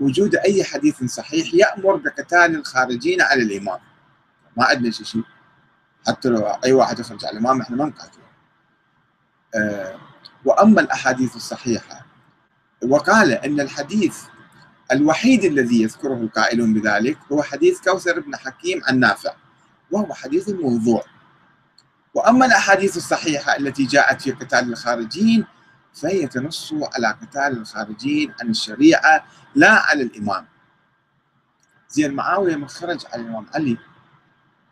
وجود 0.00 0.36
أي 0.36 0.64
حديث 0.64 1.04
صحيح 1.04 1.54
يأمر 1.54 1.96
بقتال 1.96 2.56
الخارجين 2.56 3.22
على 3.22 3.42
الإمام. 3.42 3.80
ما 4.56 4.64
عندنا 4.64 4.90
شيء 4.90 5.22
حتى 6.06 6.28
لو 6.28 6.46
أي 6.46 6.72
واحد 6.72 6.98
يخرج 6.98 7.24
على 7.24 7.32
الإمام 7.32 7.60
إحنا 7.60 7.76
ما 7.76 7.84
نقاتله. 7.84 8.27
أه 9.54 9.98
وأما 10.44 10.80
الأحاديث 10.80 11.36
الصحيحة 11.36 12.06
وقال 12.82 13.32
أن 13.32 13.60
الحديث 13.60 14.18
الوحيد 14.92 15.44
الذي 15.44 15.82
يذكره 15.82 16.14
القائلون 16.14 16.74
بذلك 16.74 17.18
هو 17.32 17.42
حديث 17.42 17.80
كوثر 17.80 18.20
بن 18.20 18.36
حكيم 18.36 18.80
عن 18.84 18.98
نافع 18.98 19.32
وهو 19.90 20.14
حديث 20.14 20.48
موضوع. 20.48 21.04
وأما 22.14 22.46
الأحاديث 22.46 22.96
الصحيحة 22.96 23.56
التي 23.56 23.84
جاءت 23.84 24.22
في 24.22 24.32
قتال 24.32 24.72
الخارجين 24.72 25.46
فهي 25.94 26.26
تنص 26.26 26.74
على 26.94 27.08
قتال 27.22 27.58
الخارجين 27.58 28.34
عن 28.40 28.50
الشريعة 28.50 29.24
لا 29.54 29.70
على 29.70 30.02
الإمام. 30.02 30.46
زين 31.88 32.14
معاوية 32.14 32.56
من 32.56 32.68
خرج 32.68 33.06
على 33.12 33.22
الإمام 33.22 33.46
علي؟ 33.54 33.78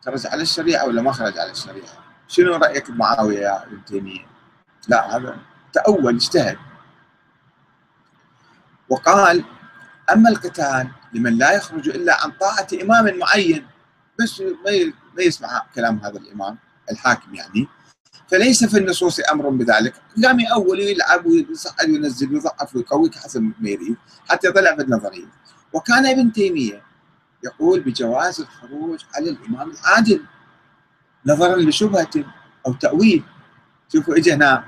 خرج 0.05 0.27
على 0.27 0.41
الشريعة 0.41 0.85
ولا 0.85 1.01
ما 1.01 1.11
خرج 1.11 1.37
على 1.37 1.51
الشريعة؟ 1.51 2.03
شنو 2.27 2.55
رأيك 2.55 2.91
بمعاوية 2.91 3.39
يا 3.39 3.63
ابن 3.63 3.85
تيمية؟ 3.85 4.36
لا 4.87 5.17
هذا 5.17 5.37
تأول 5.73 6.15
اجتهد. 6.15 6.57
وقال 8.89 9.43
أما 10.13 10.29
القتال 10.29 10.91
لمن 11.13 11.37
لا 11.37 11.51
يخرج 11.51 11.89
إلا 11.89 12.23
عن 12.23 12.31
طاعة 12.31 12.67
إمام 12.81 13.17
معين 13.17 13.67
بس 14.19 14.41
ما 15.15 15.23
يسمع 15.23 15.65
كلام 15.75 15.99
هذا 16.03 16.17
الإمام 16.17 16.57
الحاكم 16.91 17.35
يعني. 17.35 17.67
فليس 18.31 18.65
في 18.65 18.77
النصوص 18.77 19.19
أمر 19.31 19.49
بذلك. 19.49 19.93
قام 20.23 20.39
يأول 20.39 20.79
ويلعب 20.79 21.25
ويصعد 21.25 21.89
وينزل 21.89 22.33
ويضعف 22.33 22.75
ويقويك 22.75 23.15
حسب 23.15 23.41
ما 23.59 23.69
يريد 23.69 23.97
حتى 24.29 24.47
يطلع 24.47 24.73
بالنظريه 24.73 25.25
وكان 25.73 26.05
ابن 26.05 26.31
تيمية 26.33 26.81
يقول 27.43 27.79
بجواز 27.79 28.41
الخروج 28.41 28.99
على 29.15 29.29
الإمام 29.29 29.71
العادل 29.71 30.21
نظرا 31.25 31.55
لشبهة 31.55 32.09
أو 32.67 32.73
تأويل. 32.73 33.23
شوفوا 33.93 34.17
اجى 34.17 34.33
هنا. 34.33 34.63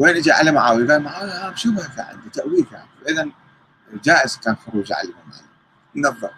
وين 0.00 0.16
اجى 0.16 0.32
على 0.32 0.52
معاوية؟ 0.52 0.86
قال 0.86 1.02
معاوية 1.02 1.54
شبهه 1.54 1.96
كان 1.96 2.06
عنده 2.06 2.30
تأويل 2.32 2.64
كان. 2.64 2.82
اذا 3.08 3.30
جائز 4.04 4.36
كان 4.36 4.56
خروج 4.56 4.92
على 4.92 5.08
الامام 5.08 5.32
علي. 5.32 6.08
نظر. 6.08 6.30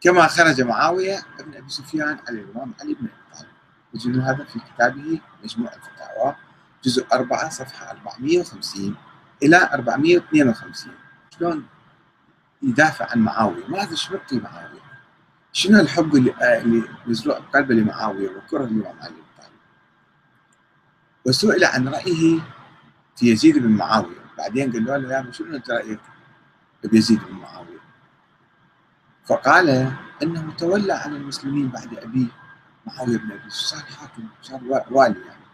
كما 0.00 0.26
خرج 0.26 0.60
معاوية 0.60 1.18
بن 1.38 1.54
أبي 1.54 1.68
سفيان 1.68 2.18
على 2.28 2.40
الإمام 2.40 2.74
علي 2.80 2.94
بن 2.94 3.06
أبي 3.06 3.48
تجد 3.94 4.18
هذا 4.18 4.44
في 4.44 4.58
كتابه 4.58 5.20
مجموع 5.44 5.70
الفتاوى 5.74 6.36
جزء 6.84 7.06
4 7.12 7.48
صفحة 7.48 7.90
450 7.90 8.96
إلى 9.42 9.56
452 9.72 10.92
شلون 11.38 11.66
يدافع 12.62 13.10
عن 13.10 13.18
معاوية؟ 13.18 13.66
ماذا 13.66 13.94
شرطي 13.94 14.40
معاوية؟ 14.40 14.80
شنو 15.52 15.80
الحب 15.80 16.14
اللي, 16.14 16.60
اللي 16.62 16.88
مزروع 17.06 17.38
بقلبه 17.38 17.74
لمعاوية 17.74 18.28
وكره 18.28 18.64
الإمام 18.64 18.96
علي؟ 19.02 19.10
بن 19.10 19.16
طالب 19.16 19.25
وسئل 21.26 21.64
عن 21.64 21.88
رأيه 21.88 22.40
في 23.16 23.30
يزيد 23.32 23.58
بن 23.58 23.68
معاوية. 23.68 24.26
بعدين 24.38 24.72
قالوا 24.72 24.96
له 24.96 25.12
يا 25.12 25.32
شنو 25.32 25.56
أنت 25.56 25.70
رأيك 25.70 26.00
بيزيد 26.84 27.18
بن 27.18 27.34
معاوية؟ 27.34 27.80
فقال 29.24 29.92
إنه 30.22 30.52
تولى 30.58 30.92
على 30.92 31.16
المسلمين 31.16 31.68
بعد 31.68 31.98
ابيه 31.98 32.26
معاوية 32.86 33.16
بن 33.16 33.32
أبي 33.32 33.50
صار 33.50 33.80
حاكم 33.80 34.28
صار 34.42 34.60
والي 34.90 35.20
يعني. 35.20 35.44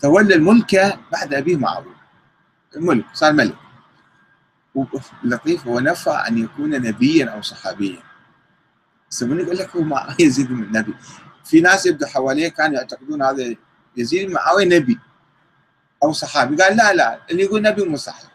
تولى 0.00 0.34
الملك 0.34 0.98
بعد 1.12 1.34
ابيه 1.34 1.56
معاوية. 1.56 2.02
الملك 2.76 3.04
صار 3.12 3.32
ملك. 3.32 3.56
اللطيف 5.24 5.66
هو 5.66 5.80
نفى 5.80 6.10
أن 6.10 6.38
يكون 6.38 6.70
نبيا 6.70 7.30
أو 7.30 7.42
صحابيا. 7.42 8.02
من 9.22 9.40
يقول 9.40 9.56
لك 9.56 9.76
هو 9.76 10.08
يزيد 10.20 10.50
من 10.50 10.62
النبي 10.62 10.94
في 11.44 11.60
ناس 11.60 11.86
يبدو 11.86 12.06
حواليه 12.06 12.48
كانوا 12.48 12.76
يعتقدون 12.76 13.22
هذا 13.22 13.54
يزيد 13.96 14.28
بن 14.28 14.34
معاويه 14.34 14.64
نبي 14.64 14.98
أو 16.02 16.12
صحابي. 16.12 16.62
قال 16.62 16.76
لا 16.76 16.92
لا 16.92 17.20
اللي 17.30 17.42
يقول 17.42 17.62
نبي 17.62 17.84
مو 17.84 17.96
صحيح 17.96 18.32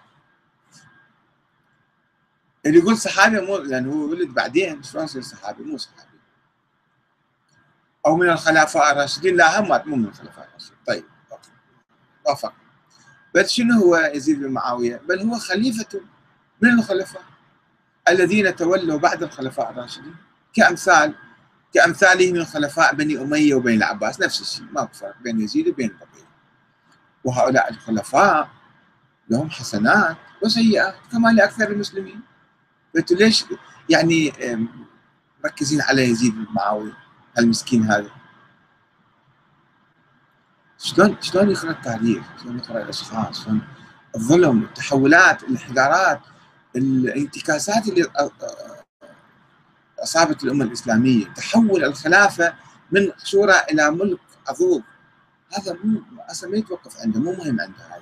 اللي 2.65 2.79
يقول 2.79 2.97
صحابي 2.97 3.41
مو 3.41 3.57
لأنه 3.57 3.93
هو 3.93 4.09
ولد 4.09 4.29
بعدين 4.29 4.83
شلون 4.83 5.03
يصير 5.03 5.21
صحابي 5.21 5.63
مو 5.63 5.77
صحابي. 5.77 6.19
أو 8.05 8.15
من 8.15 8.29
الخلفاء 8.29 8.91
الراشدين 8.91 9.35
لا 9.35 9.59
هم 9.59 9.89
مو 9.89 9.95
من 9.95 10.05
الخلفاء 10.05 10.47
الراشدين. 10.47 10.77
طيب 10.87 11.03
وافق. 12.25 12.53
بل 13.35 13.49
شنو 13.49 13.79
هو 13.79 13.95
يزيد 13.97 14.39
بن 14.39 14.51
معاوية؟ 14.51 14.97
بل 14.97 15.19
هو 15.19 15.39
خليفة 15.39 16.01
من 16.61 16.79
الخلفاء 16.79 17.23
الذين 18.09 18.55
تولوا 18.55 18.99
بعد 18.99 19.23
الخلفاء 19.23 19.71
الراشدين. 19.71 20.15
كأمثال 20.53 21.15
كأمثاله 21.73 22.31
من 22.31 22.45
خلفاء 22.45 22.95
بني 22.95 23.21
أمية 23.21 23.55
وبين 23.55 23.77
العباس 23.77 24.21
نفس 24.21 24.41
الشيء 24.41 24.65
ما 24.71 24.87
فرق 24.93 25.15
بين 25.21 25.41
يزيد 25.41 25.67
وبين 25.67 25.87
بقية 25.87 26.27
وهؤلاء 27.23 27.71
الخلفاء 27.71 28.49
لهم 29.29 29.49
حسنات 29.49 30.17
وسيئات 30.41 30.95
كما 31.11 31.29
لأكثر 31.29 31.71
المسلمين 31.71 32.21
فأنتوا 32.93 33.17
ليش 33.17 33.45
يعني 33.89 34.33
مركزين 35.43 35.81
على 35.81 36.03
يزيد 36.03 36.35
بن 36.35 36.45
معاوية 36.53 36.97
المسكين 37.39 37.83
هذا 37.83 38.09
شلون 40.77 41.17
شلون 41.21 41.49
يقرأ 41.49 41.71
التاريخ؟ 41.71 42.23
شلون 42.43 42.57
يقرأ 42.57 42.81
الأشخاص؟ 42.81 43.43
شلون 43.43 43.61
الظلم، 44.15 44.63
التحولات، 44.63 45.43
الانحدارات، 45.43 46.19
الانتكاسات 46.75 47.87
اللي 47.87 48.05
أصابت 50.03 50.43
الأمة 50.43 50.65
الإسلامية، 50.65 51.25
تحول 51.25 51.83
الخلافة 51.83 52.53
من 52.91 53.11
شورى 53.23 53.53
إلى 53.71 53.91
ملك 53.91 54.19
عضوض 54.47 54.83
هذا 55.57 55.77
مو 55.83 56.01
أصلا 56.31 56.49
ما 56.49 56.57
يتوقف 56.57 57.01
عنده 57.01 57.19
مو 57.19 57.31
مهم 57.31 57.61
عنده 57.61 57.83
هذا. 57.89 58.01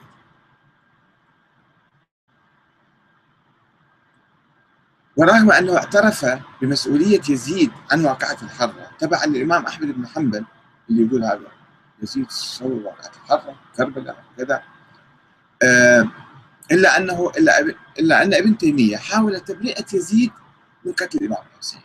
ورغم 5.17 5.51
أنه 5.51 5.77
اعترف 5.77 6.25
بمسؤولية 6.61 7.21
يزيد 7.29 7.71
عن 7.91 8.05
واقعة 8.05 8.37
الحرة 8.43 8.89
تبعا 8.99 9.25
للإمام 9.25 9.65
أحمد 9.65 9.87
بن 9.87 10.07
حنبل 10.07 10.45
اللي 10.89 11.07
يقول 11.07 11.23
هذا 11.23 11.51
يزيد 12.03 12.31
سوى 12.31 12.83
واقعة 12.83 13.11
الحرة 13.23 13.55
كربلاء 13.77 14.23
كذا. 14.37 14.63
آه 15.63 16.07
إلا 16.71 16.97
أنه 16.97 17.31
إلا, 17.37 17.59
إلا 17.99 18.23
أن 18.23 18.33
ابن 18.33 18.57
تيمية 18.57 18.97
حاول 18.97 19.39
تبرئة 19.39 19.85
يزيد 19.93 20.31
من 20.85 20.93
قتل 20.93 21.17
الإمام 21.17 21.43
الحسين 21.53 21.81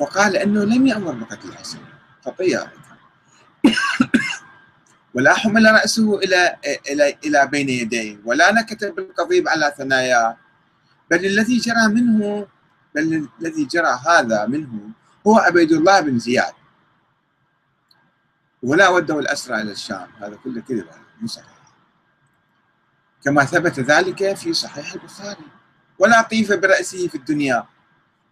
فقال 0.00 0.36
أنه 0.36 0.64
لم 0.64 0.86
يأمر 0.86 1.12
بقتل 1.12 1.48
الحسين 1.48 1.84
خطية 2.24 2.72
ولا 5.14 5.34
حمل 5.34 5.64
رأسه 5.74 6.18
إلى 6.18 6.56
إلى 6.90 7.16
إلى 7.24 7.46
بين 7.46 7.68
يديه. 7.68 8.18
ولا 8.24 8.52
نكت 8.52 8.84
بالقضيب 8.84 9.48
على 9.48 9.74
ثناياه 9.78 10.36
بل 11.10 11.26
الذي 11.26 11.56
جرى 11.58 11.88
منه 11.88 12.46
بل 12.94 13.28
الذي 13.40 13.64
جرى 13.64 14.00
هذا 14.08 14.46
منه 14.46 14.90
هو 15.26 15.38
عبيد 15.38 15.72
الله 15.72 16.00
بن 16.00 16.18
زياد. 16.18 16.52
ولا 18.62 18.88
وده 18.88 19.18
الأسرى 19.18 19.62
إلى 19.62 19.72
الشام. 19.72 20.08
هذا 20.20 20.38
كله 20.44 20.60
كذب. 20.60 20.86
مو 21.20 21.28
صحيح. 21.28 21.60
كما 23.24 23.44
ثبت 23.44 23.80
ذلك 23.80 24.36
في 24.36 24.52
صحيح 24.52 24.92
البخاري. 24.92 25.46
ولا 25.98 26.22
طيف 26.22 26.52
برأسه 26.52 27.08
في 27.08 27.14
الدنيا. 27.14 27.66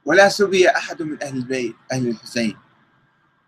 ولا 0.08 0.28
سبي 0.28 0.68
أحد 0.68 1.02
من 1.02 1.22
أهل 1.22 1.36
البيت 1.36 1.76
أهل 1.92 2.08
الحسين. 2.08 2.56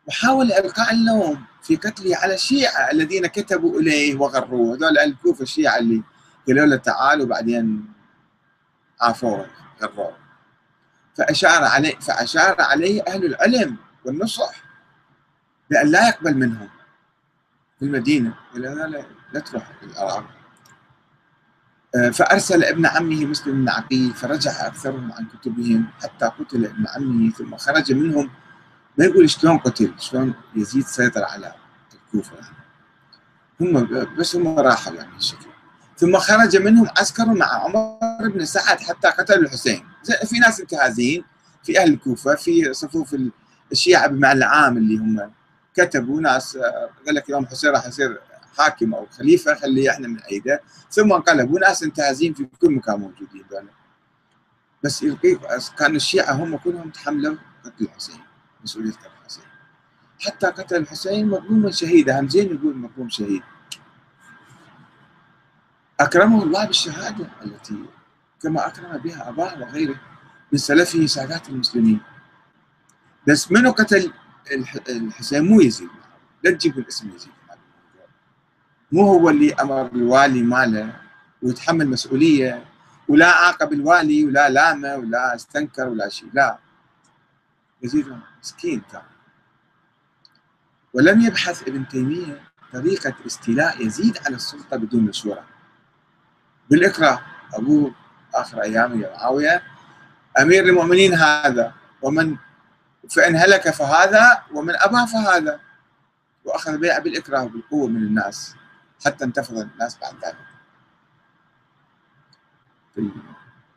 وحاول 0.06 0.52
إلقاء 0.52 0.92
اللوم 0.92 1.44
في 1.62 1.76
قتله 1.76 2.16
على 2.16 2.34
الشيعة 2.34 2.90
الذين 2.92 3.26
كتبوا 3.26 3.80
إليه 3.80 4.16
وغروه 4.16 4.76
هذول 4.76 4.98
الكوفة 4.98 5.42
الشيعة 5.42 5.78
اللي 5.78 6.02
قالوا 6.46 6.66
له 6.66 6.76
تعال 6.76 7.22
وبعدين 7.22 7.92
عافوه 9.00 9.46
غروه. 9.82 10.16
فأشار 11.16 11.64
عليه 11.64 11.96
فأشار 11.98 12.56
عليه 12.60 13.02
أهل 13.08 13.24
العلم 13.24 13.76
والنصح 14.04 14.62
بأن 15.70 15.86
لا 15.90 16.08
يقبل 16.08 16.34
منهم 16.36 16.68
في 17.78 17.84
المدينة. 17.84 18.34
قال 18.52 18.62
لا 18.62 19.04
لا 19.32 19.40
تروح 19.40 19.70
العراق. 19.82 20.39
فأرسل 22.12 22.64
ابن 22.64 22.86
عمه 22.86 23.24
مسلم 23.24 23.54
بن 23.54 23.68
عقيل 23.68 24.14
فرجع 24.14 24.66
أكثرهم 24.66 25.12
عن 25.12 25.26
كتبهم 25.26 25.86
حتى 26.02 26.26
قتل 26.26 26.64
ابن 26.64 26.86
عمه 26.88 27.30
ثم 27.30 27.56
خرج 27.56 27.92
منهم. 27.92 28.30
ما 28.98 29.04
يقول 29.04 29.30
شلون 29.30 29.58
قتل؟ 29.58 29.92
شلون 29.98 30.34
يزيد 30.56 30.86
سيطر 30.86 31.24
على 31.24 31.54
الكوفة 31.94 32.36
يعني. 32.36 32.56
هم 33.60 33.88
بس 34.18 34.36
هم 34.36 34.58
راحوا 34.58 34.92
يعني 34.92 35.16
الشكل 35.16 35.46
ثم 35.96 36.18
خرج 36.18 36.56
منهم 36.56 36.88
عسكر 36.98 37.26
مع 37.26 37.46
عمر 37.46 38.28
بن 38.34 38.44
سعد 38.44 38.80
حتى 38.80 39.08
قتلوا 39.08 39.44
الحسين. 39.44 39.84
في 40.26 40.38
ناس 40.38 40.60
انتهازين 40.60 41.24
في 41.62 41.80
أهل 41.80 41.92
الكوفة 41.92 42.34
في 42.34 42.72
صفوف 42.72 43.16
الشيعة 43.72 44.06
بمعنى 44.06 44.38
العام 44.38 44.76
اللي 44.76 44.96
هم 44.96 45.30
كتبوا. 45.74 46.20
ناس 46.20 46.56
آه، 46.56 46.90
قال 47.06 47.14
لك 47.14 47.28
الإمام 47.28 47.46
حسين 47.46 47.70
راح 47.70 47.86
يصير 47.86 48.20
حاكم 48.58 48.94
أو 48.94 49.06
خليفة 49.06 49.54
خليه 49.54 49.90
إحنا 49.90 50.08
من 50.08 50.20
ايده 50.20 50.62
ثم 50.90 51.12
انقلبوا 51.12 51.60
ناس 51.60 51.82
انتهازين 51.82 52.34
في 52.34 52.48
كل 52.60 52.70
مكان 52.70 53.00
موجودين 53.00 53.44
دول. 53.50 53.68
بس 54.84 55.04
كان 55.78 55.96
الشيعة 55.96 56.32
هم 56.32 56.56
كلهم 56.56 56.90
تحملوا 56.90 57.36
قتل 57.64 57.84
الحسين 57.84 58.20
مسؤولية 58.64 58.92
قتل 58.92 59.10
الحسين. 59.20 59.44
حتى 60.20 60.46
قتل 60.46 60.76
الحسين 60.76 61.28
مظلوما 61.28 61.70
شهيدا 61.70 62.20
هم 62.20 62.28
زين 62.28 62.54
يقول 62.54 62.76
مظلوم 62.76 63.08
شهيد. 63.08 63.42
أكرمه 66.00 66.42
الله 66.42 66.64
بالشهادة 66.64 67.26
التي 67.42 67.84
كما 68.42 68.66
أكرم 68.66 68.96
بها 68.98 69.28
أباه 69.28 69.60
وغيره 69.60 70.00
من 70.52 70.58
سلفه 70.58 71.06
سادات 71.06 71.48
المسلمين. 71.48 72.00
بس 73.28 73.52
منو 73.52 73.70
قتل 73.70 74.12
الحسين؟ 74.88 75.44
مو 75.44 75.60
يزيد 75.60 75.90
لا 76.42 76.50
تجيبوا 76.50 76.82
الاسم 76.82 77.10
يزيد. 77.14 77.32
مو 78.92 79.02
هو 79.02 79.30
اللي 79.30 79.54
أمر 79.54 79.86
الوالي 79.86 80.42
ماله 80.42 80.92
ويتحمل 81.42 81.88
مسؤولية 81.88 82.64
ولا 83.08 83.26
عاقب 83.26 83.72
الوالي 83.72 84.24
ولا 84.24 84.50
لامة 84.50 84.96
ولا 84.96 85.34
استنكر 85.34 85.88
ولا 85.88 86.08
شيء. 86.08 86.28
لا. 86.32 86.58
يزيد 87.82 88.16
مسكين 88.40 88.82
كان 88.92 89.02
ولم 90.94 91.20
يبحث 91.20 91.68
ابن 91.68 91.88
تيمية 91.88 92.40
طريقة 92.72 93.14
استيلاء 93.26 93.86
يزيد 93.86 94.18
على 94.26 94.36
السلطة 94.36 94.76
بدون 94.76 95.02
مشورة. 95.02 95.44
بالإكراه. 96.70 97.20
ابوه 97.54 97.94
آخر 98.34 98.62
ايامه 98.62 99.02
يا 99.02 99.16
معاوية. 99.16 99.62
أمير 100.40 100.64
المؤمنين 100.64 101.14
هذا. 101.14 101.74
ومن 102.02 102.36
فإن 103.10 103.36
هلك 103.36 103.70
فهذا 103.70 104.42
ومن 104.52 104.74
أبى 104.76 105.06
فهذا. 105.12 105.60
وأخذ 106.44 106.78
بيع 106.78 106.98
بالإكراه 106.98 107.44
بالقوة 107.44 107.88
من 107.88 107.96
الناس. 107.96 108.54
حتى 109.04 109.24
انتفض 109.24 109.58
الناس 109.58 109.98
بعد 109.98 110.14
ذلك. 110.24 110.36
في 112.94 113.10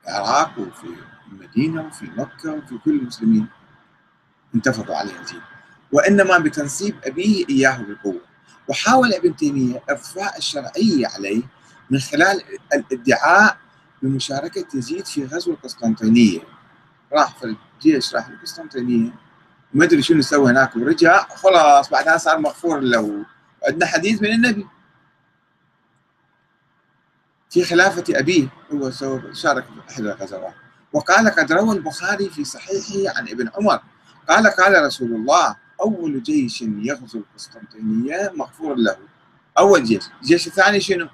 العراق 0.08 0.60
وفي 0.60 0.88
المدينة 1.32 1.88
وفي 1.88 2.06
مكة 2.06 2.52
وفي 2.52 2.78
كل 2.78 2.92
المسلمين 2.92 3.48
انتفضوا 4.56 4.96
عليه 4.96 5.20
يزيد 5.22 5.42
وإنما 5.92 6.38
بتنصيب 6.38 6.96
أبيه 7.04 7.46
إياه 7.50 7.78
بالقوة. 7.82 8.22
وحاول 8.68 9.14
ابن 9.14 9.36
تيمية 9.36 9.84
إضفاء 9.90 10.38
الشرعية 10.38 11.08
عليه 11.08 11.44
من 11.90 12.00
خلال 12.00 12.44
الادعاء 12.74 13.58
بمشاركة 14.02 14.78
يزيد 14.78 15.06
في 15.06 15.26
غزو 15.26 15.52
القسطنطينية. 15.52 16.40
راح 17.14 17.38
في 17.40 17.56
الجيش 17.76 18.16
راح 18.16 18.28
القسطنطينية. 18.28 19.12
وما 19.76 19.86
أدري 19.86 20.02
شنو 20.02 20.22
سوى 20.22 20.52
هناك 20.52 20.76
ورجع 20.76 21.28
خلاص 21.28 21.90
بعدها 21.90 22.18
صار 22.18 22.40
مغفور 22.40 22.80
له. 22.80 23.26
عندنا 23.68 23.86
حديث 23.86 24.22
من 24.22 24.32
النبي. 24.32 24.68
في 27.54 27.64
خلافة 27.64 28.04
أبيه 28.10 28.48
هو 28.74 28.92
شارك 29.34 29.64
في 29.66 29.92
إحدى 29.94 30.12
الغزوات 30.12 30.54
وقال 30.94 31.30
قد 31.30 31.52
روى 31.52 31.76
البخاري 31.76 32.30
في 32.30 32.44
صحيحه 32.44 33.18
عن 33.18 33.28
ابن 33.28 33.50
عمر 33.56 33.80
قال 34.30 34.48
قال 34.48 34.86
رسول 34.86 35.12
الله 35.12 35.56
أول 35.82 36.24
جيش 36.24 36.62
يغزو 36.62 37.20
القسطنطينية 37.20 38.32
مغفور 38.36 38.76
له 38.76 38.98
أول 39.58 39.84
جيش 39.84 40.04
الجيش 40.22 40.48
الثاني 40.48 40.80
شنو؟ 40.80 41.08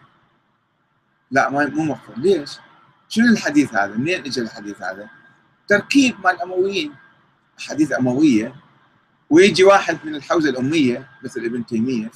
لا 1.32 1.50
ما 1.50 1.66
مو 1.66 1.84
مغفور 1.84 2.16
ليش؟ 2.18 2.52
شنو 3.10 3.26
الحديث 3.26 3.74
هذا؟ 3.74 3.96
منين 3.96 4.26
اجى 4.26 4.42
الحديث 4.42 4.82
هذا؟ 4.82 5.10
تركيب 5.68 6.16
مال 6.24 6.36
الأمويين 6.36 6.94
أحاديث 7.60 7.92
أموية 7.92 8.56
ويجي 9.30 9.64
واحد 9.64 9.98
من 10.04 10.16
الحوزة 10.16 10.50
الأمية 10.50 11.10
مثل 11.24 11.40
ابن 11.40 11.66
تيمية 11.66 12.12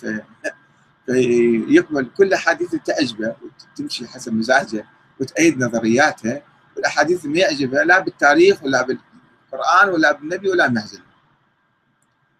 فيقبل 1.06 2.10
كل 2.18 2.34
أحاديث 2.34 2.76
تعجبه 2.76 3.36
وتمشي 3.74 4.08
حسب 4.08 4.34
مزاجه 4.34 4.86
وتأيد 5.20 5.63
نظرياته. 5.63 6.42
والأحاديث 6.76 7.26
ما 7.26 7.38
يعجبها 7.38 7.84
لا 7.84 8.00
بالتاريخ 8.00 8.63
ولا 8.63 8.82
بالقرآن 8.82 9.89
ولا 9.89 10.12
بالنبي 10.12 10.50
ولا 10.50 10.70
محزن 10.70 11.02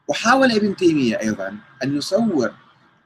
وحاول 0.08 0.52
ابن 0.52 0.76
تيمية 0.76 1.20
أيضا 1.20 1.58
أن 1.84 1.98
يصور 1.98 2.54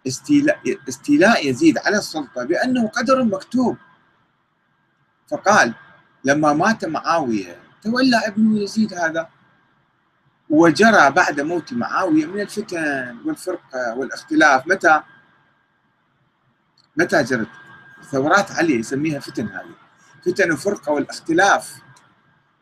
استيلاء, 0.07 0.59
استيلاء 0.89 1.49
يزيد 1.49 1.77
على 1.77 1.97
السلطة 1.97 2.43
بأنه 2.43 2.87
قدر 2.87 3.23
مكتوب. 3.23 3.77
فقال 5.31 5.73
لما 6.23 6.53
مات 6.53 6.85
معاوية 6.85 7.59
تولى 7.83 8.17
ابنه 8.27 8.59
يزيد 8.59 8.93
هذا. 8.93 9.29
وجرى 10.49 11.11
بعد 11.11 11.41
موت 11.41 11.73
معاوية 11.73 12.25
من 12.25 12.41
الفتن 12.41 13.17
والفرقة 13.25 13.95
والاختلاف. 13.97 14.67
متى؟ 14.67 15.01
متى 16.97 17.23
جرت؟ 17.23 17.47
ثورات 18.11 18.51
علي 18.51 18.73
يسميها 18.73 19.19
فتن 19.19 19.47
هذه. 19.47 19.75
فتن 20.25 20.51
الفرقة 20.51 20.91
والاختلاف. 20.91 21.75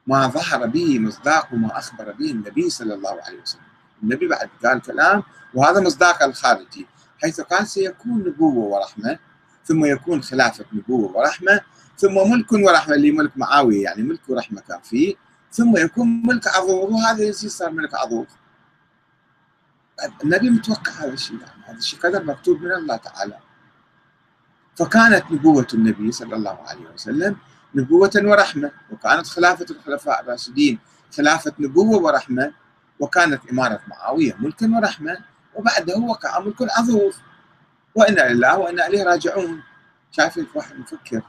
ما 0.07 0.27
ظهر 0.27 0.65
به 0.67 0.99
مصداق 0.99 1.53
وما 1.53 1.77
أخبر 1.77 2.11
به 2.11 2.31
النبي 2.31 2.69
صلى 2.69 2.93
الله 2.93 3.21
عليه 3.21 3.41
وسلم. 3.41 3.61
النبي 4.03 4.27
بعد 4.27 4.49
قال 4.65 4.81
كلام 4.81 5.23
وهذا 5.53 5.81
مصداق 5.81 6.23
الخارجي 6.23 6.87
حيث 7.21 7.41
قال 7.41 7.67
سيكون 7.67 8.19
نبوة 8.27 8.65
ورحمة 8.65 9.19
ثم 9.65 9.85
يكون 9.85 10.21
خلافة 10.23 10.65
نبوة 10.73 11.17
ورحمة 11.17 11.61
ثم 11.97 12.31
ملك 12.31 12.51
ورحمة 12.51 12.95
اللي 12.95 13.11
ملك 13.11 13.37
معاوية 13.37 13.83
يعني 13.83 14.03
ملك 14.03 14.21
ورحمة 14.29 14.61
كان 14.61 14.79
فيه 14.81 15.15
ثم 15.51 15.77
يكون 15.77 16.21
ملك 16.25 16.47
عضوض 16.47 16.89
وهذا 16.91 17.23
يصير 17.23 17.49
صار 17.49 17.71
ملك 17.71 17.93
عضوض 17.93 18.27
النبي 20.23 20.49
متوقع 20.49 20.91
هذا 20.91 21.13
الشيء 21.13 21.39
يعني 21.39 21.63
هذا 21.65 21.77
الشيء 21.77 21.99
قدر 21.99 22.23
مكتوب 22.23 22.61
من 22.61 22.71
الله 22.71 22.97
تعالى. 22.97 23.37
فكانت 24.75 25.31
نبوة 25.31 25.67
النبي 25.73 26.11
صلى 26.11 26.35
الله 26.35 26.59
عليه 26.67 26.87
وسلم 26.93 27.37
نبوة 27.75 28.11
ورحمة 28.15 28.71
وكانت 28.91 29.27
خلافة 29.27 29.65
الخلفاء 29.69 30.21
الراشدين 30.21 30.79
خلافة 31.17 31.53
نبوة 31.59 31.97
ورحمة 32.01 32.53
وكانت 32.99 33.41
إمارة 33.51 33.79
معاوية 33.87 34.35
ملكا 34.39 34.77
ورحمة 34.77 35.17
وبعده 35.55 35.97
وقع 35.97 36.39
ملك 36.39 36.55
عظوظ 36.61 37.15
وإنا 37.95 38.33
لله 38.33 38.57
وإنا 38.57 38.87
إليه 38.87 39.03
راجعون. 39.03 39.63
شايف 40.11 40.55
واحد 40.55 40.79
مفكر؟ 40.79 41.21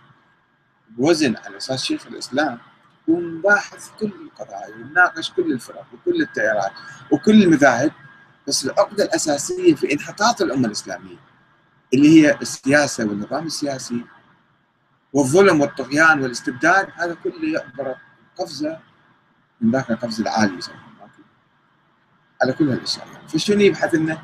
بوزن 0.90 1.36
على 1.36 1.56
أساس 1.56 1.84
شيخ 1.84 2.06
الإسلام. 2.06 2.58
ومباحث 3.08 3.90
كل 4.00 4.06
القضايا 4.24 4.74
وناقش 4.76 5.30
كل 5.30 5.52
الفرق 5.52 5.86
وكل 5.92 6.22
التيارات 6.22 6.72
وكل 7.12 7.42
المذاهب 7.42 7.92
بس 8.48 8.64
العقدة 8.64 9.04
الأساسية 9.04 9.74
في 9.74 9.92
إنحطاط 9.92 10.42
الأمة 10.42 10.66
الإسلامية. 10.66 11.16
اللي 11.94 12.08
هي 12.08 12.38
السياسة 12.42 13.04
والنظام 13.04 13.46
السياسي 13.46 14.04
والظلم 15.12 15.60
والطغيان 15.60 16.22
والاستبداد 16.22 16.88
هذا 16.94 17.14
كله 17.24 17.52
يعتبر 17.52 17.94
قفزة 18.38 18.78
من 19.60 19.70
ذاك 19.70 19.90
القفز 19.90 20.20
العالي 20.20 20.58
على 22.42 22.52
كل 22.52 22.70
هالأشياء. 22.70 23.06
يعني 23.06 23.28
فشنو 23.28 23.60
يبحث 23.60 23.94
لنا؟ 23.94 24.22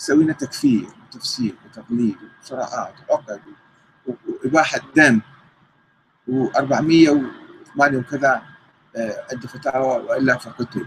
يسوي 0.00 0.24
لنا 0.24 0.32
تكفير 0.32 0.88
وتفسير 1.06 1.54
وتقليد 1.66 2.16
وصراعات 2.42 2.94
وعقد 3.08 3.40
وإباحة 4.06 4.80
دم 4.96 5.20
و408 6.28 7.94
وكذا 7.94 8.42
آه، 8.96 9.24
عنده 9.32 9.48
فتاوى 9.48 10.02
وإلا 10.02 10.38
فقتل 10.38 10.86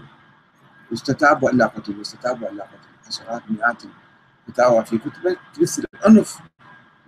واستتاب 0.90 1.42
وإلا 1.42 1.66
قتل 1.66 1.98
واستتاب 1.98 2.42
وإلا 2.42 2.64
قتل 2.64 3.06
عشرات 3.06 3.42
مئات 3.50 3.82
فتاوى 4.48 4.84
في 4.84 4.98
كتبه 4.98 5.36
تمثل 5.54 5.84
العنف 5.94 6.38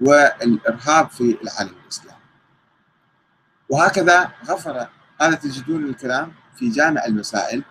والإرهاب 0.00 1.10
في 1.10 1.38
العالم 1.42 1.74
الإسلامي. 1.84 2.18
وهكذا 3.68 4.30
غفر 4.46 4.88
هذا 5.20 5.34
تجدون 5.34 5.84
الكلام 5.84 6.32
في 6.56 6.68
جامع 6.68 7.04
المسائل 7.04 7.62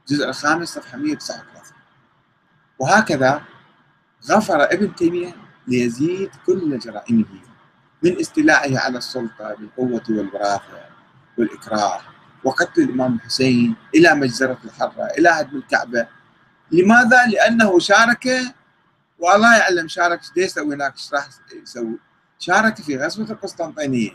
الجزء 0.00 0.28
الخامس 0.28 0.68
صفحة 0.68 0.98
139 0.98 1.76
وهكذا 2.78 3.42
غفر 4.30 4.64
ابن 4.64 4.94
تيمية 4.94 5.34
ليزيد 5.68 6.30
كل 6.46 6.78
جرائمه 6.78 7.24
من 8.02 8.20
استيلائه 8.20 8.78
على 8.78 8.98
السلطة 8.98 9.54
بالقوة 9.54 10.02
والوراثة 10.08 10.84
والإكراه 11.38 12.00
وقتل 12.44 12.82
الإمام 12.82 13.14
الحسين 13.14 13.76
إلى 13.94 14.14
مجزرة 14.14 14.58
الحرة 14.64 15.04
إلى 15.18 15.28
هدم 15.28 15.56
الكعبة 15.56 16.06
لماذا؟ 16.70 17.26
لأنه 17.26 17.78
شارك 17.78 18.28
والله 19.22 19.56
يعلم 19.58 19.88
شارك 19.88 20.20
إيش 20.20 20.46
يسوي 20.50 20.74
هناك 20.74 20.92
إيش 20.92 21.14
راح 21.14 21.28
يسوي. 21.62 21.98
شارك 22.38 22.76
في 22.76 22.96
غزوة 22.96 23.30
القسطنطينية. 23.30 24.10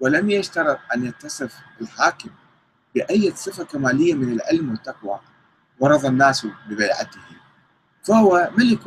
ولم 0.00 0.30
يشترط 0.30 0.78
أن 0.94 1.04
يتصف 1.04 1.54
الحاكم 1.80 2.30
بأي 2.94 3.32
صفة 3.36 3.64
كمالية 3.64 4.14
من 4.14 4.32
العلم 4.32 4.70
والتقوى 4.70 5.20
ورضى 5.80 6.08
الناس 6.08 6.46
ببيعته. 6.68 7.20
فهو 8.02 8.50
ملك 8.58 8.80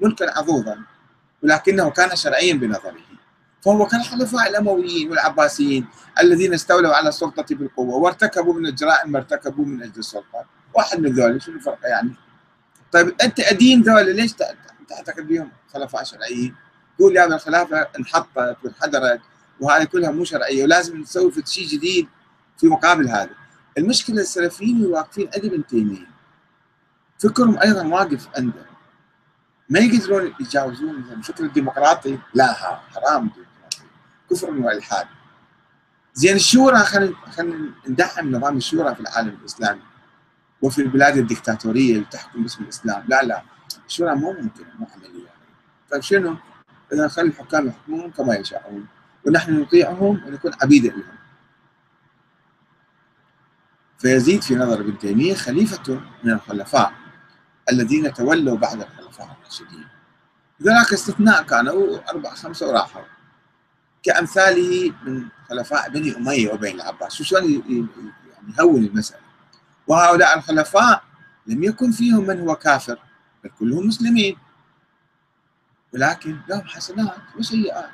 ملكا 0.00 0.38
عظوظا 0.38 0.78
ولكنه 1.42 1.90
كان 1.90 2.16
شرعيا 2.16 2.54
بنظره. 2.54 3.04
فهو 3.62 3.86
كالخلفاء 3.86 4.50
الأمويين 4.50 5.10
والعباسيين 5.10 5.86
الذين 6.20 6.54
استولوا 6.54 6.94
على 6.94 7.08
السلطة 7.08 7.54
بالقوة 7.54 7.94
وارتكبوا 7.96 8.54
من 8.54 8.66
الجرائم 8.66 9.12
ما 9.12 9.18
ارتكبوا 9.18 9.64
من 9.64 9.82
أجل 9.82 9.98
السلطة. 9.98 10.46
واحد 10.74 11.00
من 11.00 11.12
ذولي 11.12 11.40
شنو 11.40 11.54
الفرق 11.54 11.78
يعني؟ 11.84 12.14
طيب 12.92 13.14
أنت 13.22 13.40
أدين 13.40 13.82
ذولي 13.82 14.12
ليش 14.12 14.32
تعتقد 14.88 15.28
بهم 15.28 15.50
خلفاء 15.72 16.04
شرعيين؟ 16.04 16.54
قول 16.98 17.16
يا 17.16 17.26
الخلافة 17.26 17.88
انحطت 17.98 18.56
وانحدرت 18.64 19.20
وهذه 19.60 19.84
كلها 19.84 20.10
مو 20.10 20.24
شرعية 20.24 20.64
ولازم 20.64 21.00
نسوي 21.00 21.32
شيء 21.46 21.66
جديد 21.66 22.08
في 22.58 22.66
مقابل 22.66 23.08
هذا. 23.08 23.30
المشكلة 23.78 24.20
السلفيين 24.20 24.86
واقفين 24.86 25.30
عند 25.34 25.44
ابن 25.44 25.66
تيمية. 25.66 26.06
فكرهم 27.18 27.58
أيضا 27.58 27.86
واقف 27.86 28.28
عنده. 28.36 28.66
ما 29.68 29.78
يقدرون 29.78 30.34
يتجاوزون 30.40 31.04
الفكر 31.12 31.44
الديمقراطي. 31.44 32.18
لا 32.34 32.52
حرام 32.92 33.30
كفر 34.30 34.50
وإلحاد. 34.50 35.06
زين 36.14 36.36
الشورى 36.36 36.78
خلينا 36.78 37.14
خلينا 37.36 37.70
ندعم 37.88 38.36
نظام 38.36 38.56
الشورى 38.56 38.94
في 38.94 39.00
العالم 39.00 39.38
الإسلامي 39.40 39.80
وفي 40.62 40.82
البلاد 40.82 41.16
الدكتاتورية 41.16 41.92
اللي 41.92 42.06
تحكم 42.10 42.42
باسم 42.42 42.64
الإسلام. 42.64 43.04
لا 43.08 43.22
لا. 43.22 43.42
الشورى 43.86 44.14
مو 44.14 44.32
ممكن 44.32 44.64
مو 44.78 44.86
عملية 44.94 45.28
طيب 45.90 46.02
شنو؟ 46.02 46.36
إذا 46.92 47.06
نخلي 47.06 47.28
الحكام 47.28 47.66
يحكمون 47.66 48.10
كما 48.10 48.34
يشاءون 48.34 48.86
ونحن 49.26 49.60
نطيعهم 49.60 50.24
ونكون 50.26 50.52
عبيدا 50.62 50.88
لهم. 50.88 51.18
فيزيد 53.98 54.42
في 54.42 54.54
نظر 54.54 54.80
ابن 54.80 54.98
تيمية 54.98 55.34
خليفة 55.34 56.00
من 56.24 56.32
الخلفاء 56.32 56.92
الذين 57.72 58.14
تولوا 58.14 58.56
بعد 58.56 58.80
الخلفاء 58.80 59.36
الراشدين. 59.40 59.88
ذلك 60.62 60.92
استثناء 60.92 61.42
كانوا 61.42 62.10
أربعة 62.10 62.34
خمسة 62.34 62.68
وراحوا. 62.68 63.02
كأمثاله 64.02 64.92
من 65.06 65.28
خلفاء 65.48 65.90
بني 65.90 66.16
أمية 66.16 66.52
وبين 66.52 66.74
العباس. 66.74 67.22
شلون 67.22 67.42
يعني 67.52 67.86
يهون 68.58 68.84
المسألة. 68.84 69.24
وهؤلاء 69.86 70.38
الخلفاء 70.38 71.02
لم 71.46 71.64
يكن 71.64 71.90
فيهم 71.90 72.26
من 72.26 72.40
هو 72.40 72.56
كافر. 72.56 72.98
بل 73.44 73.50
كلهم 73.58 73.86
مسلمين. 73.86 74.38
ولكن 75.94 76.40
لهم 76.48 76.62
حسنات 76.62 77.16
وسيئات. 77.38 77.90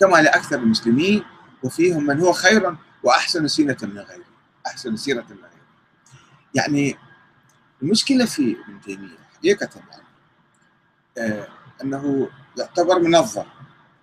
كما 0.00 0.16
لأكثر 0.16 0.56
المسلمين 0.56 1.24
وفيهم 1.62 2.06
من 2.06 2.20
هو 2.20 2.32
خير 2.32 2.76
وأحسن 3.02 3.48
سيرة 3.48 3.76
من 3.82 3.98
غيره. 3.98 4.24
أحسن 4.66 4.96
سيرة 4.96 5.26
من 5.30 5.36
غيره. 5.36 5.64
يعني 6.54 6.98
المشكلة 7.82 8.24
في 8.24 8.56
ابن 8.64 8.80
تيمية 8.80 9.18
حقيقة 9.36 9.70
يعني 9.90 10.04
آه 11.18 11.48
أنه 11.82 12.30
يعتبر 12.58 12.98
منظر 12.98 13.46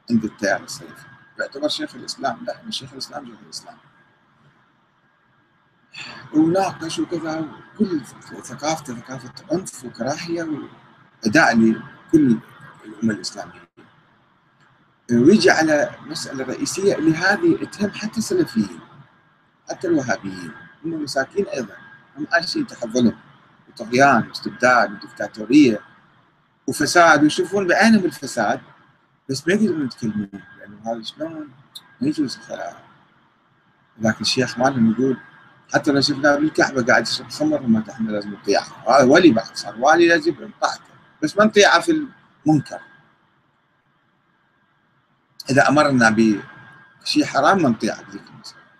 عند 0.10 0.24
التيار 0.24 0.64
السلفي. 0.64 1.06
يعتبر 1.40 1.68
شيخ 1.68 1.96
الإسلام 1.96 2.46
لا 2.46 2.72
شيخ 2.72 2.94
الإسلام 2.94 3.26
شيخ 3.26 3.40
الإسلام. 3.46 3.78
وناقش 6.34 7.00
وكذا 7.00 7.46
كل 7.78 8.02
ثقافته 8.44 8.96
ثقافة 8.96 9.34
عنف 9.52 9.86
وكراهية 9.86 10.44
وأداء 11.24 11.58
لكل 11.58 12.38
الأمة 12.86 13.14
الإسلامية. 13.14 13.62
ويجي 15.12 15.52
على 15.52 15.90
مسألة 16.08 16.46
رئيسية 16.46 16.96
اللي 16.96 17.16
هذه 17.16 17.66
تهم 17.66 17.92
حتى 17.92 18.18
السلفيين 18.18 18.80
حتى 19.70 19.88
الوهابيين. 19.88 20.52
هم 20.86 21.04
مساكين 21.04 21.46
أيضا 21.46 21.76
هم 22.18 22.28
عايشين 22.34 22.68
تحت 22.68 22.88
ظلم 22.88 23.16
وطغيان 23.70 24.28
واستبداد 24.28 24.92
ودكتاتوريه 24.92 25.80
وفساد. 26.68 27.24
ويشوفون 27.24 27.68
بعينهم 27.68 28.06
الفساد 28.06 28.62
بس 29.30 29.48
ما 29.48 29.54
يقدرون 29.54 29.86
يتكلمون 29.86 30.30
لأنه 30.60 30.94
هذا 30.94 31.04
شلون؟ 31.04 31.50
ما 32.02 32.08
يجوز 32.08 32.40
لكن 34.02 34.22
الشيخ 34.22 34.60
مالهم 34.60 34.92
يقول 34.92 35.18
حتى 35.74 35.92
لو 35.92 36.02
شفناه 36.02 36.36
بالكعبة 36.36 36.84
قاعد 36.84 37.08
يشرب 37.08 37.30
خمر 37.30 37.62
ما 37.62 37.84
إحنا 37.90 38.12
لازم 38.12 38.34
نطيعه 38.34 38.66
هذا 38.88 39.04
ولي 39.04 39.32
بعد 39.32 39.56
صار 39.56 39.76
والي 39.80 40.08
لازم 40.08 40.32
نطاعته 40.32 40.82
بس 41.24 41.38
ما 41.38 41.46
نطيعه 41.46 41.80
في 41.80 42.08
المنكر. 42.46 42.80
إذا 45.50 45.70
أمرنا 45.70 46.10
بشيء 46.10 47.26
حرام 47.26 47.62
ما 47.64 47.70
نطيعه 47.70 48.04
بذيك 48.04 48.22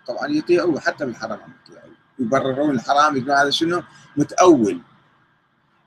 طبعا 0.06 0.26
يطيعوه 0.26 0.80
حتى 0.80 1.06
بالحرام 1.06 1.38
ما 1.38 1.54
يطيعوه 1.64 1.92
يبررون 2.18 2.70
الحرام 2.70 3.16
يقولون 3.16 3.36
هذا 3.36 3.50
شنو؟ 3.50 3.82
متأول. 4.16 4.80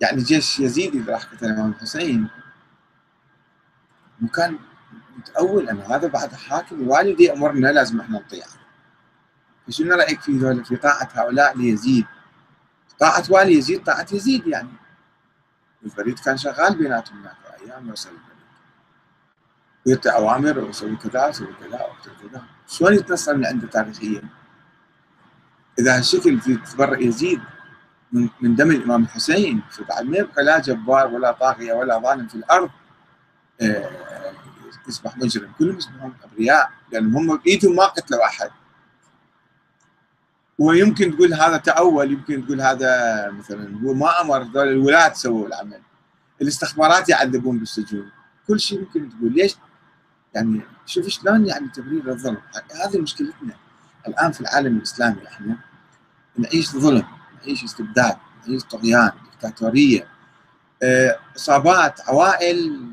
يعني 0.01 0.23
جيش 0.23 0.59
يزيد 0.59 0.95
إذا 0.95 1.13
راح 1.13 1.23
قتل 1.23 1.45
الإمام 1.45 1.71
الحسين. 1.71 2.27
وكان 4.23 4.59
متأول 5.17 5.69
أن 5.69 5.79
هذا 5.79 6.07
بعد 6.07 6.33
حاكم 6.33 6.87
والدي 6.87 7.33
أمرنا 7.33 7.67
لازم 7.67 8.01
إحنا 8.01 8.19
نطيعه. 8.19 8.64
فشنو 9.67 9.95
رأيك 9.95 10.21
في 10.21 10.31
ذولا 10.37 10.63
في 10.63 10.75
طاعة 10.75 11.09
هؤلاء 11.13 11.57
ليزيد 11.57 12.05
طاعة 12.99 13.23
والي 13.29 13.53
يزيد 13.53 13.83
طاعة 13.83 14.07
يزيد 14.11 14.47
يعني. 14.47 14.69
البريد 15.85 16.19
كان 16.19 16.37
شغال 16.37 16.77
بيناتهم 16.77 17.19
هناك 17.19 17.35
أيام 17.61 17.89
يوصل 17.89 18.09
البريد 18.09 18.35
ويعطي 19.85 20.09
أوامر 20.09 20.59
ويسوي 20.59 20.95
كذا 20.95 21.25
ويسوي 21.25 21.47
كذا 21.47 21.67
ويسوي 21.69 22.29
كذا. 22.29 22.43
شلون 22.67 22.93
يتنصر 22.93 23.35
من 23.35 23.45
عنده 23.45 23.67
تاريخيا؟ 23.67 24.23
إذا 25.79 25.97
هالشكل 25.97 26.39
في 26.39 26.55
تبرئ 26.55 27.07
يزيد 27.07 27.41
من, 28.41 28.55
دم 28.55 28.71
الإمام 28.71 29.03
الحسين 29.03 29.61
فبعد 29.71 30.05
ما 30.05 30.17
يبقى 30.17 30.43
لا 30.43 30.59
جبار 30.59 31.07
ولا 31.07 31.31
طاغية 31.31 31.73
ولا 31.73 31.99
ظالم 31.99 32.27
في 32.27 32.35
الأرض. 32.35 32.69
آه، 33.61 33.91
يصبح 34.87 35.17
مجرم. 35.17 35.51
كلهم 35.59 35.77
يصبحون 35.77 36.13
أبرياء 36.23 36.71
لأن 36.91 37.15
هم 37.15 37.37
بايدهم 37.37 37.75
ما 37.75 37.85
قتلوا 37.85 38.25
أحد. 38.25 38.51
ويمكن 40.59 41.15
تقول 41.15 41.33
هذا 41.33 41.57
تأول 41.57 42.11
يمكن 42.11 42.45
تقول 42.45 42.61
هذا 42.61 43.31
مثلا 43.31 43.79
هو 43.83 43.93
ما 43.93 44.21
أمر 44.21 44.43
ذول 44.43 44.67
الولاة 44.67 45.13
سووا 45.13 45.47
العمل. 45.47 45.81
الاستخبارات 46.41 47.09
يعذبون 47.09 47.59
بالسجون. 47.59 48.11
كل 48.47 48.59
شيء 48.59 48.79
ممكن 48.79 49.09
تقول. 49.09 49.33
ليش؟ 49.33 49.55
يعني 50.33 50.61
شوف 50.85 51.07
شلون 51.07 51.45
يعني 51.45 51.67
تبرير 51.67 52.09
الظلم. 52.09 52.37
هذه 52.85 52.99
مشكلتنا 52.99 53.53
الآن 54.07 54.31
في 54.31 54.41
العالم 54.41 54.77
الإسلامي 54.77 55.27
إحنا. 55.27 55.57
نعيش 56.37 56.71
ظلم 56.71 57.03
نعيش 57.41 57.63
استبداد 57.63 58.17
نعيش 58.47 58.63
طغيان 58.63 59.11
دكتاتوريه 59.33 60.07
آه، 60.83 61.19
إصابات 61.35 62.01
عوائل 62.09 62.85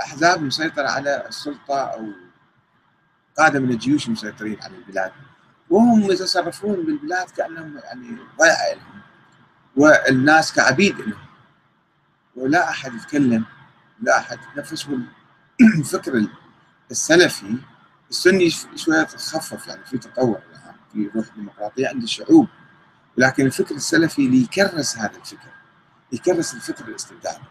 أحزاب 0.00 0.42
مسيطرة 0.42 0.88
على 0.88 1.26
السلطة 1.28 1.78
أو 1.78 2.06
قادة 3.38 3.60
من 3.60 3.70
الجيوش 3.70 4.06
المسيطرين 4.06 4.62
على 4.62 4.76
البلاد. 4.76 5.12
وهم 5.74 6.00
يتصرفون 6.12 6.74
بالبلاد 6.74 7.30
كأنهم 7.30 7.78
يعني 7.84 8.18
ضيعة 8.40 8.74
لهم. 8.74 9.00
والناس 9.76 10.52
كعبيد 10.52 11.00
لهم. 11.00 11.24
ولا 12.36 12.70
أحد 12.70 12.94
يتكلم 12.94 13.44
لا 14.02 14.18
أحد 14.18 14.38
يتنفس 14.52 14.86
الفكر 15.60 16.26
السلفي. 16.90 17.56
السني 18.10 18.50
شوية 18.76 19.02
تخفف 19.02 19.66
يعني 19.66 19.84
في 19.84 19.98
تطور 19.98 20.40
يعني 20.52 20.76
في 20.92 21.10
روح 21.16 21.26
ديمقراطية 21.36 21.88
عند 21.88 22.02
الشعوب 22.02 22.48
لكن 23.16 23.46
الفكر 23.46 23.74
السلفي 23.74 24.26
اللي 24.26 24.42
يكرس 24.42 24.98
هذا 24.98 25.16
الفكر 25.16 25.48
يكرس 26.12 26.54
الفكر 26.54 26.88
الاستبدادي 26.88 27.44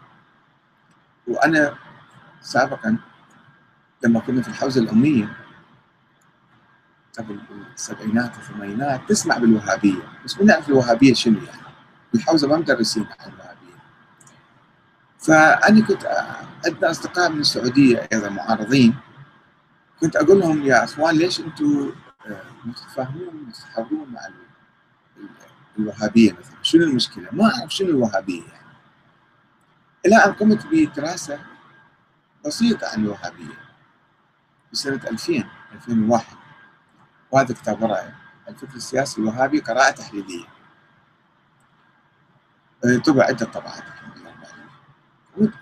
وأنا 1.26 1.74
سابقا 2.40 2.96
لما 4.04 4.20
كنا 4.20 4.42
في 4.42 4.48
الحوزة 4.48 4.80
الأمية 4.80 5.43
قبل 7.18 7.40
السبعينات 7.74 8.36
والثمانينات 8.36 9.00
تسمع 9.08 9.38
بالوهابية. 9.38 10.02
بس 10.24 10.38
ما 10.38 10.44
نعرف 10.44 10.68
الوهابية 10.68 11.14
شنو 11.14 11.38
يعني. 11.38 11.62
الحوزة 12.14 12.48
ما 12.48 12.56
مدرسين 12.56 13.06
عن 13.20 13.32
الوهابية. 13.32 13.54
فأنا 15.18 15.86
كنت 15.86 16.06
عندنا 16.66 16.90
أصدقاء 16.90 17.28
من 17.30 17.40
السعودية 17.40 18.08
أيضا 18.12 18.28
معارضين. 18.28 18.94
كنت 20.00 20.16
أقول 20.16 20.40
لهم 20.40 20.62
يا 20.62 20.84
أخوان 20.84 21.16
ليش 21.16 21.40
أنتم 21.40 21.92
آه، 22.26 22.42
متفاهمون 22.64 23.44
متحاورون 23.48 24.08
مع 24.12 24.20
الوهابية 25.78 26.32
مثلا؟ 26.32 26.56
شنو 26.62 26.82
المشكلة؟ 26.82 27.28
ما 27.32 27.44
أعرف 27.44 27.74
شنو 27.74 27.88
الوهابية 27.88 28.42
يعني. 28.42 28.64
إلى 30.06 30.16
أن 30.16 30.32
قمت 30.32 30.66
بدراسة 30.66 31.38
بسيطة 32.46 32.86
عن 32.88 33.04
الوهابية. 33.04 33.64
في 34.70 34.76
سنه 34.76 35.00
2000 35.10 35.44
2001 35.74 36.43
وهذا 37.34 37.54
كتاب 37.54 37.82
وراي 37.82 38.08
الفكر 38.48 38.76
السياسي 38.76 39.20
الوهابي 39.20 39.60
قراءة 39.60 39.90
تحليلية. 39.90 40.46
آه، 42.84 42.98
طبع 42.98 43.24
عدة 43.24 43.46
طبعات 43.46 43.82
الحمد 43.82 44.18
لله 44.18 45.52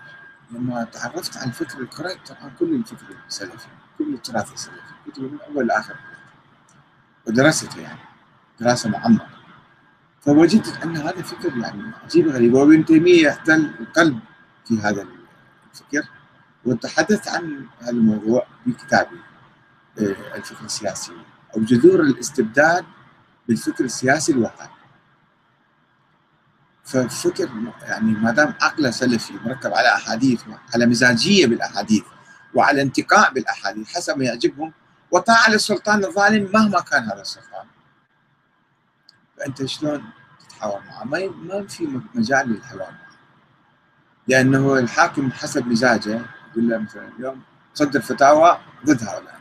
لما 0.51 0.83
تعرفت 0.83 1.37
على 1.37 1.47
الفكر 1.47 1.85
قرأت 1.85 2.31
طبعا 2.31 2.51
كل 2.59 2.75
الفكر 2.75 3.05
السلفي 3.27 3.67
كل 3.97 4.13
التراث 4.13 4.53
السلفي 4.53 4.93
كتبه 5.07 5.27
من 5.27 5.37
أول 5.41 5.67
لآخر 5.67 5.95
ودرسته 7.27 7.81
يعني 7.81 7.99
دراسة 8.59 8.89
معمقة. 8.89 9.27
فوجدت 10.21 10.83
أن 10.83 10.97
هذا 10.97 11.21
فكر 11.21 11.57
يعني 11.57 11.91
عجيب 12.03 12.27
غريب 12.27 12.53
وابن 12.53 12.85
تيمية 12.85 13.27
يحتل 13.27 13.73
القلب 13.79 14.19
في 14.65 14.79
هذا 14.79 15.07
الفكر. 15.71 16.09
وتحدث 16.65 17.27
عن 17.27 17.67
هذا 17.81 17.89
الموضوع 17.89 18.47
في 18.65 18.71
كتابي 18.71 19.19
آه، 19.99 20.35
الفكر 20.35 20.65
السياسي. 20.65 21.32
أو 21.57 21.61
جذور 21.61 22.01
الاستبداد 22.01 22.85
بالفكر 23.47 23.83
السياسي 23.83 24.31
الوهابي 24.31 24.73
ففكر 26.83 27.49
يعني 27.81 28.11
ما 28.11 28.31
دام 28.31 28.53
عقله 28.61 28.91
سلفي 28.91 29.33
مركب 29.45 29.73
على 29.73 29.95
أحاديث 29.95 30.41
على 30.73 30.85
مزاجية 30.85 31.47
بالأحاديث 31.47 32.03
وعلى 32.53 32.81
انتقاء 32.81 33.33
بالأحاديث 33.33 33.95
حسب 33.95 34.17
ما 34.17 34.25
يعجبهم 34.25 34.73
وطاعه 35.11 35.49
للسلطان 35.49 36.05
الظالم 36.05 36.51
مهما 36.53 36.79
كان 36.79 37.03
هذا 37.03 37.21
السلطان. 37.21 37.65
فأنت 39.37 39.65
شلون 39.65 40.03
تتحاور 40.39 40.81
معه؟ 40.87 41.03
ما 41.03 41.27
ما 41.27 41.67
في 41.67 42.01
مجال 42.13 42.49
للحوار 42.49 42.91
معه. 42.91 43.17
لأنه 44.27 44.79
الحاكم 44.79 45.31
حسب 45.31 45.67
مزاجه 45.67 46.21
يقول 46.51 46.69
له 46.69 46.77
مثلا 46.77 47.09
اليوم 47.19 47.41
صدر 47.73 48.01
فتاوى 48.01 48.59
ضد 48.85 49.03
هؤلاء. 49.03 49.39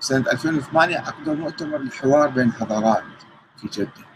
سنة 0.00 0.30
2008 0.32 0.98
عقدوا 0.98 1.34
مؤتمر 1.34 1.76
الحوار 1.76 2.28
بين 2.28 2.48
الحضارات 2.48 3.04
في 3.56 3.68
جدة. 3.68 4.06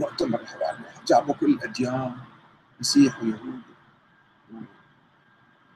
مؤتمر 0.00 0.40
الحوار. 0.40 0.78
جابوا 1.06 1.34
كل 1.34 1.46
الأديان 1.46 2.12
مسيح 2.80 3.22
ويهود. 3.22 3.60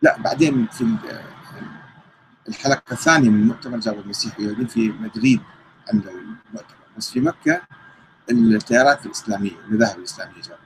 لا 0.03 0.19
بعدين 0.19 0.67
في 0.67 0.97
الحلقة 2.49 2.93
الثانية 2.93 3.31
من 3.31 3.43
المؤتمر 3.43 3.79
جابوا 3.79 4.03
المسيح 4.03 4.39
واليهود 4.41 4.69
في 4.69 4.89
مدريد 4.89 5.41
عندهم 5.93 6.37
المؤتمر. 6.49 6.77
بس 6.97 7.11
في 7.11 7.21
مكة 7.21 7.63
التيارات 8.31 9.07
الإسلامية 9.07 9.57
المذاهب 9.69 9.99
الإسلامية 9.99 10.43
جابوا. 10.43 10.57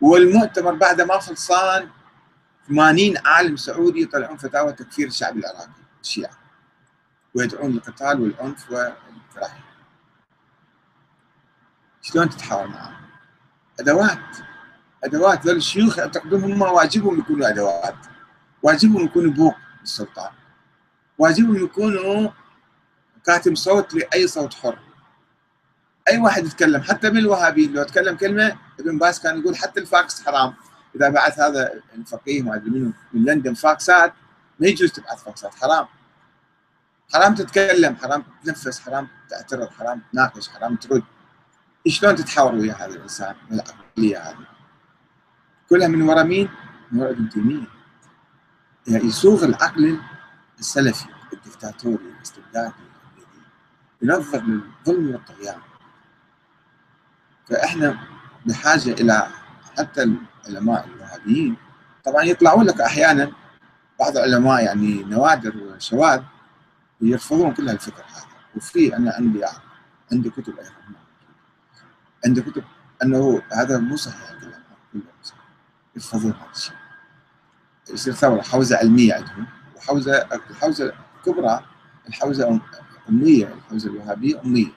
والمؤتمر 0.00 0.74
بعد 0.74 1.00
ما 1.00 1.18
خلصان 1.18 1.88
80 2.68 3.14
عالم 3.24 3.56
سعودي 3.56 4.02
يطلعون 4.02 4.36
فتاوى 4.36 4.72
تكفير 4.72 5.06
الشعب 5.06 5.36
العراقي 5.36 5.68
الشيعة. 6.02 6.41
ويدعون 7.34 7.70
للقتال 7.72 8.20
والعنف 8.20 8.70
والكراهية 8.70 9.64
شلون 12.02 12.30
تتحاور 12.30 12.66
معهم؟ 12.66 12.94
أدوات. 13.80 14.36
أدوات. 15.04 15.46
ذول 15.46 15.56
الشيوخ 15.56 15.98
يعتقدون 15.98 16.44
هم 16.44 16.62
واجبهم 16.62 17.18
يكونوا 17.18 17.48
أدوات. 17.48 17.96
واجبهم 18.62 19.04
يكونوا 19.04 19.32
بوق 19.32 19.54
للسلطان 19.80 20.32
واجبهم 21.18 21.64
يكونوا 21.64 22.30
كاتم 23.26 23.54
صوت 23.54 23.94
لأي 23.94 24.26
صوت 24.26 24.54
حر. 24.54 24.78
أي 26.08 26.18
واحد 26.18 26.46
يتكلم 26.46 26.82
حتى 26.82 27.10
من 27.10 27.18
الوهابيين 27.18 27.72
لو 27.72 27.82
تكلم 27.82 28.16
كلمة 28.16 28.58
ابن 28.80 28.98
باز 28.98 29.20
كان 29.20 29.40
يقول 29.40 29.56
حتى 29.56 29.80
الفاكس 29.80 30.22
حرام. 30.22 30.54
إذا 30.96 31.08
بعث 31.08 31.40
هذا 31.40 31.82
الفقيه 31.94 32.42
ما 32.42 32.62
منه 32.66 32.92
من 33.12 33.24
لندن 33.24 33.54
فاكسات 33.54 34.12
ما 34.60 34.66
يجوز 34.66 34.92
تبعث 34.92 35.24
فاكسات 35.24 35.54
حرام. 35.54 35.86
حرام 37.12 37.34
تتكلم 37.34 37.96
حرام 37.96 38.24
تتنفس 38.42 38.80
حرام 38.80 39.08
تعترض 39.28 39.70
حرام 39.70 40.02
تناقش 40.12 40.48
حرام 40.48 40.76
ترد. 40.76 41.02
شلون 41.86 42.14
تتحاور 42.14 42.54
ويا 42.54 42.74
هذا 42.74 42.94
الإنسان 42.94 43.34
العقلية 43.50 44.18
هذه؟ 44.18 44.46
كلها 45.68 45.88
من 45.88 46.02
وراء 46.02 46.24
مين؟ 46.24 46.48
من 46.92 47.00
وراء 47.00 47.12
ابن 47.12 47.28
تيميه 47.28 47.66
يعني 48.86 49.10
العقل 49.26 50.00
السلفي 50.58 51.06
الدكتاتوري 51.32 52.04
الاستبدادي 52.16 52.72
ينظر 54.02 54.42
للظلم 54.42 55.12
والطغيان. 55.12 55.60
فإحنا 57.48 57.98
بحاجة 58.46 58.90
إلى 58.92 59.26
حتى 59.78 60.02
العلماء 60.02 60.86
الوهابيين. 60.86 61.56
طبعا 62.04 62.22
يطلعون 62.22 62.66
لك 62.66 62.80
أحيانا 62.80 63.32
بعض 64.00 64.16
العلماء 64.16 64.64
يعني 64.64 65.02
نوادر 65.02 65.56
وشواذ 65.56 66.22
يرفضون 67.02 67.54
كل 67.54 67.68
هالفكر 67.68 68.04
هذا. 68.04 68.26
وفي 68.56 68.96
أنا 68.96 69.12
عندي 69.14 69.44
عندي 70.12 70.30
كتب 70.30 70.58
أيضا 70.58 70.72
عندي 72.26 72.42
كتب 72.42 72.64
أنه 73.02 73.42
هذا 73.52 73.78
مو 73.78 73.96
صحيح 73.96 74.32
يرفضون 75.96 76.32
هذا 76.32 76.50
الشيء. 76.54 76.74
يصير 77.90 78.12
ثورة 78.12 78.42
حوزة 78.42 78.76
علمية 78.76 79.14
عندهم. 79.14 79.46
وحوزة 79.76 80.28
الحوزه 80.50 80.92
الكبرى 81.18 81.66
الحوزة 82.08 82.60
اميه 83.08 83.46
الحوزة 83.46 83.90
الوهابية 83.90 84.40
اميه 84.40 84.68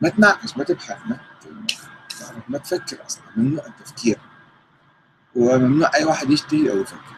ما 0.00 0.08
تناقش 0.08 0.56
ما 0.56 0.64
تبحث 0.64 1.06
ما 1.06 1.20
ما 2.48 2.58
تفكر 2.58 3.06
أصلا. 3.06 3.24
ممنوع 3.36 3.66
التفكير. 3.66 4.18
وممنوع 5.34 5.90
أي 5.94 6.04
واحد 6.04 6.30
يشتهي 6.30 6.70
أو 6.70 6.76
يفكر. 6.76 7.16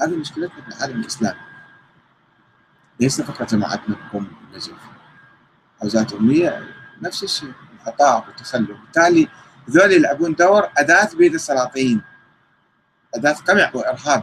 هذه 0.00 0.16
مشكلتنا 0.16 0.60
في 0.60 0.76
العالم 0.76 1.00
الاسلامي 1.00 1.53
ليس 3.00 3.20
فقط 3.20 3.50
جماعتنا 3.54 3.96
بقوم 3.96 4.30
النجف. 4.48 4.72
حوزات 5.80 6.12
اميه 6.12 6.68
نفس 7.02 7.24
الشيء 7.24 7.52
انحطاط 7.72 8.28
وتسلل. 8.28 8.66
بالتالي 8.66 9.28
ذول 9.70 9.92
يلعبون 9.92 10.34
دور 10.34 10.68
أداة 10.78 11.08
بيد 11.14 11.34
السلاطين. 11.34 12.02
أداة 13.14 13.32
قمع 13.32 13.70
وإرهاب 13.74 14.22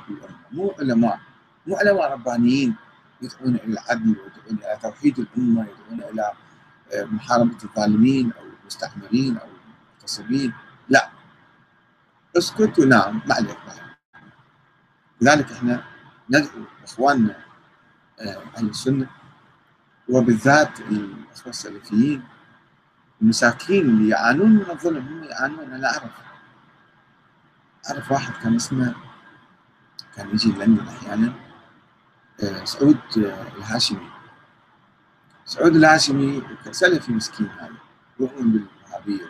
مو 0.51 0.75
علماء. 0.79 1.19
مو 1.67 1.75
علماء 1.75 2.11
ربانيين 2.11 2.75
يدعون 3.21 3.55
إلى 3.55 3.73
العدل 3.73 4.09
ويدعون 4.09 4.57
إلى 4.63 4.79
توحيد 4.81 5.19
الأمة 5.19 5.61
يدعون 5.61 6.11
إلى 6.13 6.31
آه، 6.93 7.03
محاربة 7.03 7.57
الظالمين 7.63 8.31
أو 8.39 8.43
المستعمرين 8.61 9.37
أو 9.37 9.47
المغتصبين. 9.95 10.53
لا. 10.89 11.09
اسكت 12.37 12.79
ونام 12.79 13.21
ما 13.25 13.35
عليك. 13.35 13.57
لذلك 15.21 15.51
إحنا 15.51 15.83
ندعو 16.29 16.63
إخواننا 16.83 17.50
أهل 18.57 18.69
السنة 18.69 19.07
وبالذات 20.09 20.79
الأخوة 20.79 21.49
السلفيين 21.49 22.23
المساكين 23.21 23.89
اللي 23.89 24.09
يعانون 24.09 24.51
من 24.51 24.69
الظلم 24.69 25.07
هم 25.07 25.23
يعانون 25.23 25.73
أنا 25.73 25.87
أعرف. 25.87 26.11
أعرف 27.89 28.11
واحد 28.11 28.33
كان 28.43 28.55
اسمه 28.55 28.95
كان 30.15 30.29
يجي 30.29 30.51
لندن 30.51 30.87
أحيانا 30.87 31.33
آه، 32.43 32.63
سعود 32.65 32.97
آه، 33.17 33.47
الهاشمي. 33.57 34.09
سعود 35.45 35.75
الهاشمي 35.75 36.43
سلفي 36.71 37.11
مسكين 37.11 37.47
هذا 37.59 37.73
يؤمن 38.19 38.51
بالوهابيه 38.51 39.25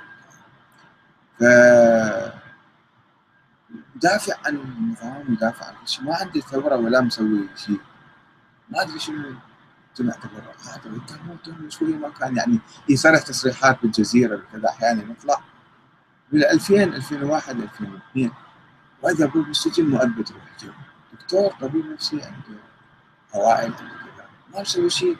ف 1.39 1.43
دافع 3.95 4.33
عن 4.45 4.55
النظام 4.55 5.33
يدافع 5.33 5.65
عن 5.65 5.73
كل 5.73 5.87
شيء. 5.87 6.03
ما 6.03 6.15
عنده 6.15 6.39
ثوره 6.41 6.75
ولا 6.75 7.01
مسوي 7.01 7.49
شيء. 7.55 7.79
ما 8.71 8.81
أدري 8.81 8.99
شنو 8.99 9.35
سمعت 9.93 10.25
هذا 10.25 10.91
واتهموه 11.29 11.69
شوية 11.69 11.95
ما 11.95 12.09
كان 12.09 12.37
يعني 12.37 12.59
يصرح 12.89 13.21
تصريحات 13.21 13.77
بالجزيرة 13.81 14.35
وكذا 14.35 14.69
أحيانا 14.69 15.11
يطلع. 15.11 15.41
بال 16.31 16.45
2000 16.45 16.83
2001 16.83 17.59
2002 17.59 18.31
واذا 19.01 19.25
ابوه 19.25 19.43
بالسجن 19.43 19.85
مؤبد 19.85 20.31
روح 20.31 20.73
دكتور 21.13 21.53
طبيب 21.61 21.85
نفسي 21.85 22.21
عنده 22.21 22.59
اوائل 23.35 23.73
عنده 23.73 23.77
كذا 23.77 24.25
ما 24.53 24.61
مسوي 24.61 24.89
شيء. 24.89 25.17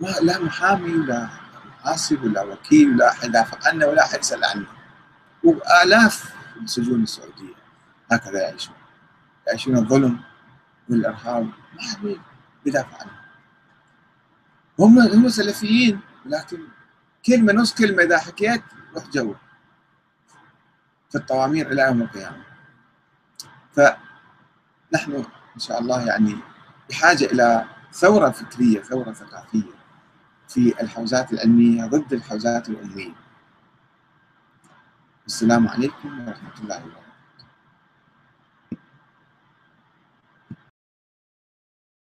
ما 0.00 0.08
لا 0.08 0.38
محامي 0.38 0.94
ولا 0.94 1.28
محاسب 1.66 2.24
ولا 2.24 2.42
وكيل 2.42 2.94
ولا 2.94 3.10
أحد 3.10 3.28
يدافع 3.28 3.68
عنه 3.68 3.86
ولا 3.86 4.04
أحد 4.04 4.18
يسأل 4.18 4.44
عنه. 4.44 4.66
وآلاف 5.44 6.34
السجون 6.62 7.02
السعودية 7.02 7.54
هكذا 8.12 8.42
يعيشون. 8.42 8.74
يعيشون 9.46 9.76
الظلم. 9.76 10.20
والارهاب 10.90 11.44
ما 11.44 11.82
حد 11.82 12.16
يدافع 12.66 12.98
عنه. 13.00 13.20
هم 14.78 14.98
هم 14.98 15.28
سلفيين 15.28 16.00
لكن 16.26 16.58
كلمة 17.26 17.52
نص 17.52 17.74
كلمة 17.74 18.02
إذا 18.02 18.18
حكيت 18.18 18.62
روح 18.94 19.06
جو 19.10 19.34
في 21.10 21.18
الطوامير 21.18 21.72
إلى 21.72 21.82
يوم 21.82 22.02
القيامة. 22.02 22.44
فنحن 23.72 25.12
إن 25.54 25.60
شاء 25.60 25.78
الله 25.80 26.06
يعني 26.06 26.36
بحاجة 26.90 27.24
إلى 27.24 27.64
ثورة 27.92 28.30
فكرية 28.30 28.82
ثورة 28.82 29.12
ثقافية 29.12 29.76
في 30.48 30.80
الحوزات 30.80 31.32
العلمية 31.32 31.86
ضد 31.86 32.12
الحوزات 32.12 32.68
الأمية 32.68 33.14
السلام 35.26 35.68
عليكم 35.68 36.28
ورحمة 36.28 36.52
الله 36.62 36.76
وبركاته. 36.84 37.05